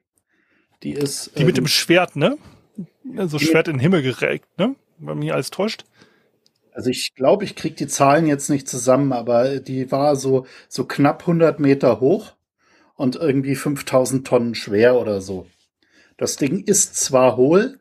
Die 0.83 0.93
ist 0.93 1.33
Die 1.39 1.45
mit 1.45 1.59
ähm, 1.59 1.65
dem 1.65 1.69
Schwert, 1.69 2.17
ne? 2.17 2.39
So 3.27 3.37
Die- 3.37 3.45
Schwert 3.45 3.69
in 3.69 3.75
den 3.75 3.81
Himmel 3.81 4.01
gereckt, 4.03 4.49
ne? 4.59 4.75
Wenn 4.99 5.19
mich 5.19 5.35
alles 5.35 5.51
täuscht. 5.51 5.85
Also 6.73 6.91
ich 6.91 7.15
glaube, 7.15 7.45
ich 7.45 7.55
krieg 7.55 7.77
die 7.77 7.87
Zahlen 7.87 8.27
jetzt 8.27 8.49
nicht 8.49 8.69
zusammen, 8.69 9.13
aber 9.13 9.61
die 9.61 9.93
war 9.93 10.17
so 10.17 10.47
so 10.69 10.85
knapp 10.85 11.21
100 11.23 11.61
Meter 11.61 12.01
hoch 12.01 12.33
und 12.95 13.17
irgendwie 13.17 13.55
5000 13.55 14.27
Tonnen 14.27 14.55
schwer 14.55 14.97
oder 14.97 15.21
so. 15.21 15.47
Das 16.17 16.37
Ding 16.37 16.65
ist 16.65 16.97
zwar 16.97 17.37
hohl, 17.37 17.79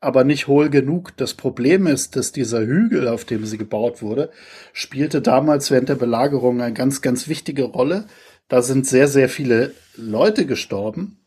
aber 0.00 0.24
nicht 0.24 0.48
hohl 0.48 0.70
genug. 0.70 1.16
Das 1.16 1.34
Problem 1.34 1.86
ist, 1.86 2.16
dass 2.16 2.32
dieser 2.32 2.66
Hügel, 2.66 3.06
auf 3.06 3.24
dem 3.24 3.46
sie 3.46 3.58
gebaut 3.58 4.02
wurde, 4.02 4.30
spielte 4.72 5.22
damals 5.22 5.70
während 5.70 5.88
der 5.88 5.94
Belagerung 5.94 6.60
eine 6.60 6.74
ganz, 6.74 7.02
ganz 7.02 7.28
wichtige 7.28 7.64
Rolle. 7.64 8.06
da 8.48 8.60
sind 8.62 8.86
sehr, 8.86 9.08
sehr 9.08 9.28
viele 9.28 9.74
Leute 9.96 10.46
gestorben. 10.46 11.18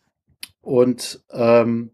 Und 0.62 1.24
ähm, 1.32 1.92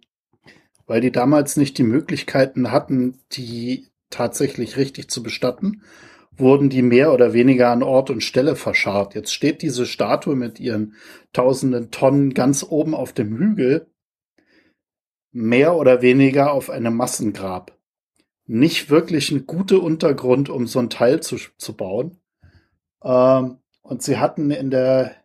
weil 0.88 1.02
die 1.02 1.12
damals 1.12 1.58
nicht 1.58 1.78
die 1.78 1.84
Möglichkeiten 1.84 2.72
hatten, 2.72 3.20
die 3.32 3.91
tatsächlich 4.12 4.78
richtig 4.78 5.10
zu 5.10 5.24
bestatten, 5.24 5.82
wurden 6.38 6.70
die 6.70 6.82
mehr 6.82 7.14
oder 7.14 7.34
weniger 7.34 7.70
an 7.70 7.84
Ort 7.84 8.10
und 8.10 8.22
Stelle 8.22 8.56
verscharrt. 8.56 9.16
Jetzt 9.16 9.34
steht 9.34 9.62
diese 9.62 9.86
Statue 9.86 10.36
mit 10.36 10.60
ihren 10.60 10.96
tausenden 11.34 11.92
Tonnen 11.92 12.34
ganz 12.34 12.66
oben 12.68 12.96
auf 12.96 13.14
dem 13.14 13.38
Hügel, 13.38 13.88
mehr 15.32 15.76
oder 15.76 16.02
weniger 16.02 16.52
auf 16.52 16.70
einem 16.70 16.96
Massengrab. 16.96 17.78
Nicht 18.46 18.90
wirklich 18.90 19.32
ein 19.32 19.46
guter 19.46 19.82
Untergrund, 19.82 20.50
um 20.50 20.68
so 20.68 20.80
ein 20.80 20.90
Teil 20.90 21.22
zu, 21.22 21.38
zu 21.58 21.74
bauen. 21.74 22.18
Ähm, 23.04 23.58
und 23.82 24.04
sie 24.04 24.18
hatten 24.18 24.52
in 24.52 24.72
der 24.72 25.16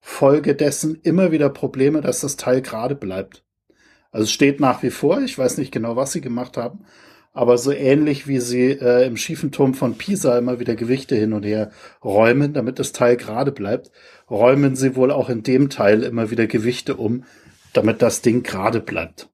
Folge 0.00 0.54
dessen 0.54 1.00
immer 1.02 1.32
wieder 1.32 1.48
Probleme, 1.48 2.00
dass 2.00 2.20
das 2.20 2.36
Teil 2.36 2.62
gerade 2.62 2.94
bleibt. 2.94 3.44
Also 4.10 4.26
steht 4.26 4.60
nach 4.60 4.82
wie 4.82 4.90
vor, 4.90 5.20
ich 5.20 5.36
weiß 5.36 5.58
nicht 5.58 5.72
genau, 5.72 5.96
was 5.96 6.12
sie 6.12 6.20
gemacht 6.20 6.56
haben, 6.56 6.84
aber 7.32 7.58
so 7.58 7.72
ähnlich 7.72 8.26
wie 8.26 8.40
sie 8.40 8.70
äh, 8.72 9.06
im 9.06 9.16
schiefen 9.16 9.52
Turm 9.52 9.74
von 9.74 9.96
Pisa 9.96 10.36
immer 10.38 10.60
wieder 10.60 10.74
Gewichte 10.74 11.14
hin 11.14 11.32
und 11.32 11.44
her 11.44 11.70
räumen, 12.02 12.52
damit 12.52 12.78
das 12.78 12.92
Teil 12.92 13.16
gerade 13.16 13.52
bleibt, 13.52 13.90
räumen 14.30 14.76
sie 14.76 14.96
wohl 14.96 15.10
auch 15.10 15.28
in 15.28 15.42
dem 15.42 15.70
Teil 15.70 16.02
immer 16.02 16.30
wieder 16.30 16.46
Gewichte 16.46 16.96
um, 16.96 17.24
damit 17.72 18.02
das 18.02 18.22
Ding 18.22 18.42
gerade 18.42 18.80
bleibt. 18.80 19.28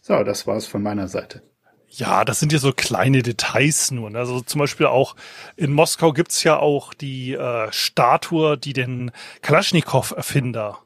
So, 0.00 0.22
das 0.22 0.46
war's 0.46 0.66
von 0.66 0.82
meiner 0.82 1.08
Seite. 1.08 1.42
Ja, 1.88 2.24
das 2.24 2.40
sind 2.40 2.52
ja 2.52 2.58
so 2.58 2.72
kleine 2.72 3.22
Details 3.22 3.90
nur. 3.90 4.10
ne? 4.10 4.18
Also 4.18 4.40
zum 4.40 4.58
Beispiel 4.58 4.86
auch 4.86 5.16
in 5.56 5.72
Moskau 5.72 6.12
gibt's 6.12 6.42
ja 6.42 6.58
auch 6.58 6.92
die 6.92 7.32
äh, 7.32 7.72
Statue, 7.72 8.58
die 8.58 8.72
den 8.72 9.12
Kalaschnikow-Erfinder 9.42 10.78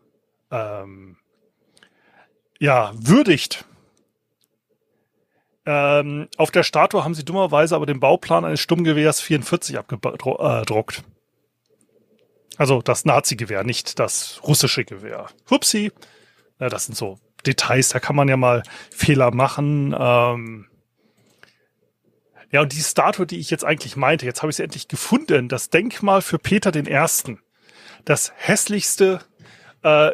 ähm, 0.50 1.16
ja, 2.60 2.92
würdigt. 2.94 3.64
Ähm, 5.66 6.28
auf 6.36 6.50
der 6.50 6.62
Statue 6.62 7.04
haben 7.04 7.14
sie 7.14 7.24
dummerweise 7.24 7.74
aber 7.76 7.86
den 7.86 8.00
Bauplan 8.00 8.44
eines 8.44 8.61
Stummgewehrs 8.61 9.20
44 9.20 9.78
abgedruckt. 9.78 11.02
Also 12.56 12.82
das 12.82 13.04
Nazi-Gewehr, 13.04 13.64
nicht 13.64 13.98
das 13.98 14.40
russische 14.46 14.84
Gewehr. 14.84 15.28
Hupsi. 15.48 15.92
Ja, 16.58 16.68
das 16.68 16.86
sind 16.86 16.94
so 16.94 17.18
Details, 17.46 17.88
da 17.90 18.00
kann 18.00 18.16
man 18.16 18.28
ja 18.28 18.36
mal 18.36 18.62
Fehler 18.90 19.34
machen. 19.34 19.94
Ähm, 19.98 20.66
ja, 22.52 22.62
und 22.62 22.72
die 22.72 22.80
Statue, 22.80 23.26
die 23.26 23.38
ich 23.38 23.50
jetzt 23.50 23.64
eigentlich 23.64 23.96
meinte, 23.96 24.26
jetzt 24.26 24.42
habe 24.42 24.50
ich 24.50 24.56
sie 24.56 24.62
endlich 24.62 24.88
gefunden. 24.88 25.48
Das 25.48 25.70
Denkmal 25.70 26.20
für 26.20 26.38
Peter 26.38 26.72
den 26.72 26.86
Ersten. 26.86 27.40
Das 28.04 28.32
hässlichste, 28.36 29.20
äh, 29.82 30.12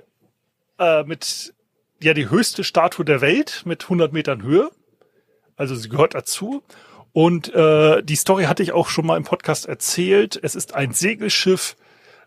äh, 0.79 1.05
mit, 1.05 1.55
ja, 2.03 2.15
die 2.15 2.29
höchste 2.29 2.63
Statue 2.63 3.05
der 3.05 3.21
Welt 3.21 3.63
mit 3.65 3.85
100 3.85 4.13
Metern 4.13 4.43
Höhe. 4.43 4.71
Also 5.57 5.75
sie 5.75 5.89
gehört 5.89 6.15
dazu. 6.15 6.63
Und 7.13 7.53
äh, 7.55 8.03
die 8.03 8.17
Story 8.17 8.45
hatte 8.45 8.63
ich 8.63 8.73
auch 8.73 8.89
schon 8.89 9.07
mal 9.07 9.17
im 9.17 9.25
Podcast 9.25 9.67
erzählt. 9.67 10.39
Es 10.43 10.55
ist 10.55 10.75
ein 10.75 10.93
Segelschiff, 10.93 11.77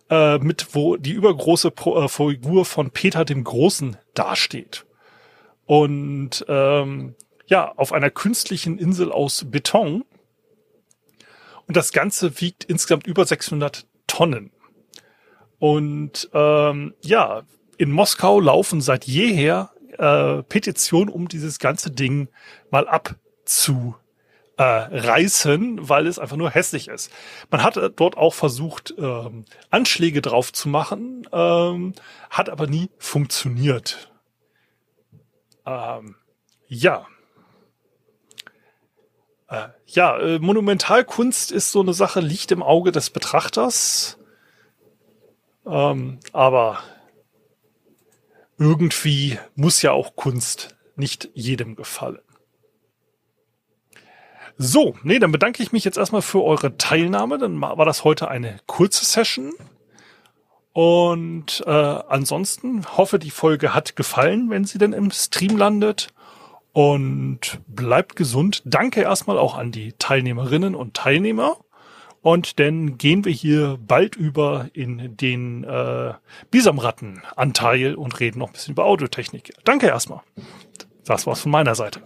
äh, 0.10 0.40
mit 0.40 0.74
wo 0.74 0.98
die 0.98 1.12
übergroße 1.12 1.70
Pro, 1.70 2.04
äh, 2.04 2.10
Figur 2.10 2.66
von 2.66 2.90
Peter 2.90 3.24
dem 3.24 3.44
Großen 3.44 3.98
dasteht. 4.16 4.86
Und 5.68 6.44
ähm, 6.48 7.16
ja, 7.46 7.72
auf 7.76 7.94
einer 7.94 8.10
künstlichen 8.10 8.80
Insel 8.80 9.12
aus 9.12 9.46
Beton. 9.48 10.04
Und 11.68 11.78
das 11.78 11.92
Ganze 11.92 12.42
wiegt 12.42 12.64
insgesamt 12.64 13.06
über 13.06 13.26
600 13.26 13.86
Tonnen. 14.08 14.52
Und 15.60 16.30
ähm, 16.34 16.96
ja, 17.02 17.44
in 17.78 17.92
Moskau 17.92 18.40
laufen 18.40 18.82
seit 18.82 19.06
jeher 19.06 19.70
äh, 20.00 20.44
Petitionen, 20.44 21.14
um 21.14 21.28
dieses 21.28 21.60
ganze 21.60 21.92
Ding 21.92 22.30
mal 22.72 22.88
abzu 22.88 23.96
äh, 24.60 24.64
weil 25.88 26.06
es 26.06 26.20
einfach 26.20 26.36
nur 26.36 26.52
hässlich 26.52 26.90
ist. 26.90 27.12
Man 27.50 27.64
hat 27.64 27.78
dort 27.96 28.18
auch 28.18 28.34
versucht, 28.34 28.94
ähm, 28.98 29.46
Anschläge 29.70 30.22
drauf 30.22 30.52
zu 30.52 30.68
machen, 30.68 31.26
ähm, 31.32 31.94
hat 32.30 32.50
aber 32.50 32.68
nie 32.68 32.90
funktioniert. 32.98 34.12
Ähm, 35.66 36.16
ja. 36.68 37.08
Äh, 39.48 39.70
ja, 39.88 40.18
äh, 40.20 40.40
Monumentalkunst 40.40 41.54
ist 41.54 41.72
so 41.72 41.80
eine 41.80 41.94
Sache, 41.94 42.20
liegt 42.20 42.52
im 42.52 42.62
Auge 42.62 42.92
des 42.92 43.12
Betrachters. 43.12 44.18
Ähm, 45.66 46.20
aber 46.34 46.80
irgendwie 48.60 49.40
muss 49.56 49.82
ja 49.82 49.92
auch 49.92 50.16
Kunst 50.16 50.76
nicht 50.96 51.30
jedem 51.34 51.76
gefallen. 51.76 52.20
So, 54.58 54.96
nee, 55.04 55.20
dann 55.20 55.32
bedanke 55.32 55.64
ich 55.64 55.72
mich 55.72 55.86
jetzt 55.86 55.98
erstmal 55.98 56.22
für 56.22 56.44
eure 56.44 56.76
Teilnahme. 56.76 57.38
Dann 57.38 57.62
war 57.62 57.86
das 57.86 58.04
heute 58.04 58.28
eine 58.28 58.60
kurze 58.68 59.06
Session. 59.06 59.54
Und 60.74 61.64
äh, 61.66 61.72
ansonsten 61.72 62.86
hoffe, 62.98 63.20
die 63.20 63.32
Folge 63.32 63.74
hat 63.74 63.96
gefallen, 63.96 64.50
wenn 64.50 64.66
sie 64.66 64.78
denn 64.78 64.92
im 64.92 65.12
Stream 65.12 65.56
landet. 65.56 66.10
Und 66.74 67.62
bleibt 67.68 68.18
gesund. 68.18 68.62
Danke 68.66 69.02
erstmal 69.02 69.38
auch 69.38 69.58
an 69.58 69.72
die 69.72 69.94
Teilnehmerinnen 69.94 70.76
und 70.76 70.94
Teilnehmer. 70.94 71.58
Und 72.22 72.60
dann 72.60 72.98
gehen 72.98 73.24
wir 73.24 73.32
hier 73.32 73.78
bald 73.80 74.16
über 74.16 74.70
in 74.74 75.16
den 75.16 75.64
äh, 75.64 76.14
Bisamratten-Anteil 76.52 77.96
und 77.96 78.20
reden 78.20 78.40
noch 78.40 78.48
ein 78.48 78.54
bisschen 78.54 78.74
über 78.74 78.86
Audiotechnik. 78.86 79.54
Danke 79.64 79.88
erstmal. 79.88 80.22
Das 81.06 81.26
war's 81.26 81.42
von 81.42 81.52
meiner 81.52 81.76
Seite. 81.76 82.02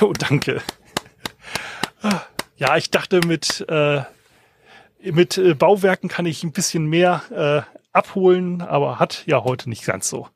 Jo, 0.00 0.12
danke. 0.12 0.62
Ja, 2.56 2.76
ich 2.76 2.90
dachte, 2.90 3.20
mit, 3.26 3.64
äh, 3.68 4.02
mit 5.02 5.36
äh, 5.36 5.54
Bauwerken 5.54 6.08
kann 6.08 6.26
ich 6.26 6.42
ein 6.44 6.52
bisschen 6.52 6.86
mehr 6.86 7.22
äh, 7.30 7.76
abholen, 7.92 8.62
aber 8.62 8.98
hat 8.98 9.24
ja 9.26 9.42
heute 9.44 9.68
nicht 9.68 9.84
ganz 9.84 10.08
so. 10.08 10.28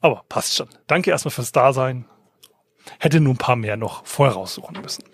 Aber 0.00 0.24
passt 0.28 0.56
schon. 0.56 0.68
Danke 0.86 1.10
erstmal 1.10 1.30
fürs 1.30 1.52
Dasein. 1.52 2.06
Hätte 2.98 3.20
nur 3.20 3.34
ein 3.34 3.38
paar 3.38 3.56
mehr 3.56 3.76
noch 3.76 4.04
vorher 4.06 4.34
raussuchen 4.34 4.80
müssen. 4.80 5.04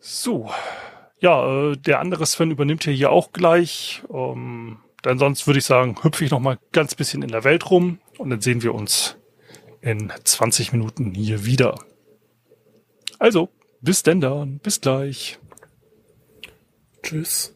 So. 0.00 0.50
Ja, 1.20 1.70
äh, 1.70 1.76
der 1.76 2.00
andere 2.00 2.26
Sven 2.26 2.50
übernimmt 2.50 2.84
hier, 2.84 2.92
hier 2.92 3.10
auch 3.10 3.32
gleich. 3.32 4.02
Ähm, 4.12 4.78
denn 5.04 5.18
sonst 5.18 5.46
würde 5.46 5.58
ich 5.58 5.64
sagen, 5.64 5.96
hüpfe 6.02 6.24
ich 6.24 6.30
noch 6.30 6.40
mal 6.40 6.58
ganz 6.72 6.94
bisschen 6.94 7.22
in 7.22 7.30
der 7.30 7.44
Welt 7.44 7.70
rum 7.70 7.98
und 8.18 8.30
dann 8.30 8.40
sehen 8.40 8.62
wir 8.62 8.74
uns 8.74 9.16
in 9.80 10.12
20 10.24 10.72
Minuten 10.72 11.12
hier 11.12 11.44
wieder. 11.44 11.76
Also, 13.18 13.48
bis 13.80 14.02
denn 14.02 14.20
dann, 14.20 14.58
bis 14.58 14.80
gleich. 14.80 15.38
Tschüss. 17.02 17.51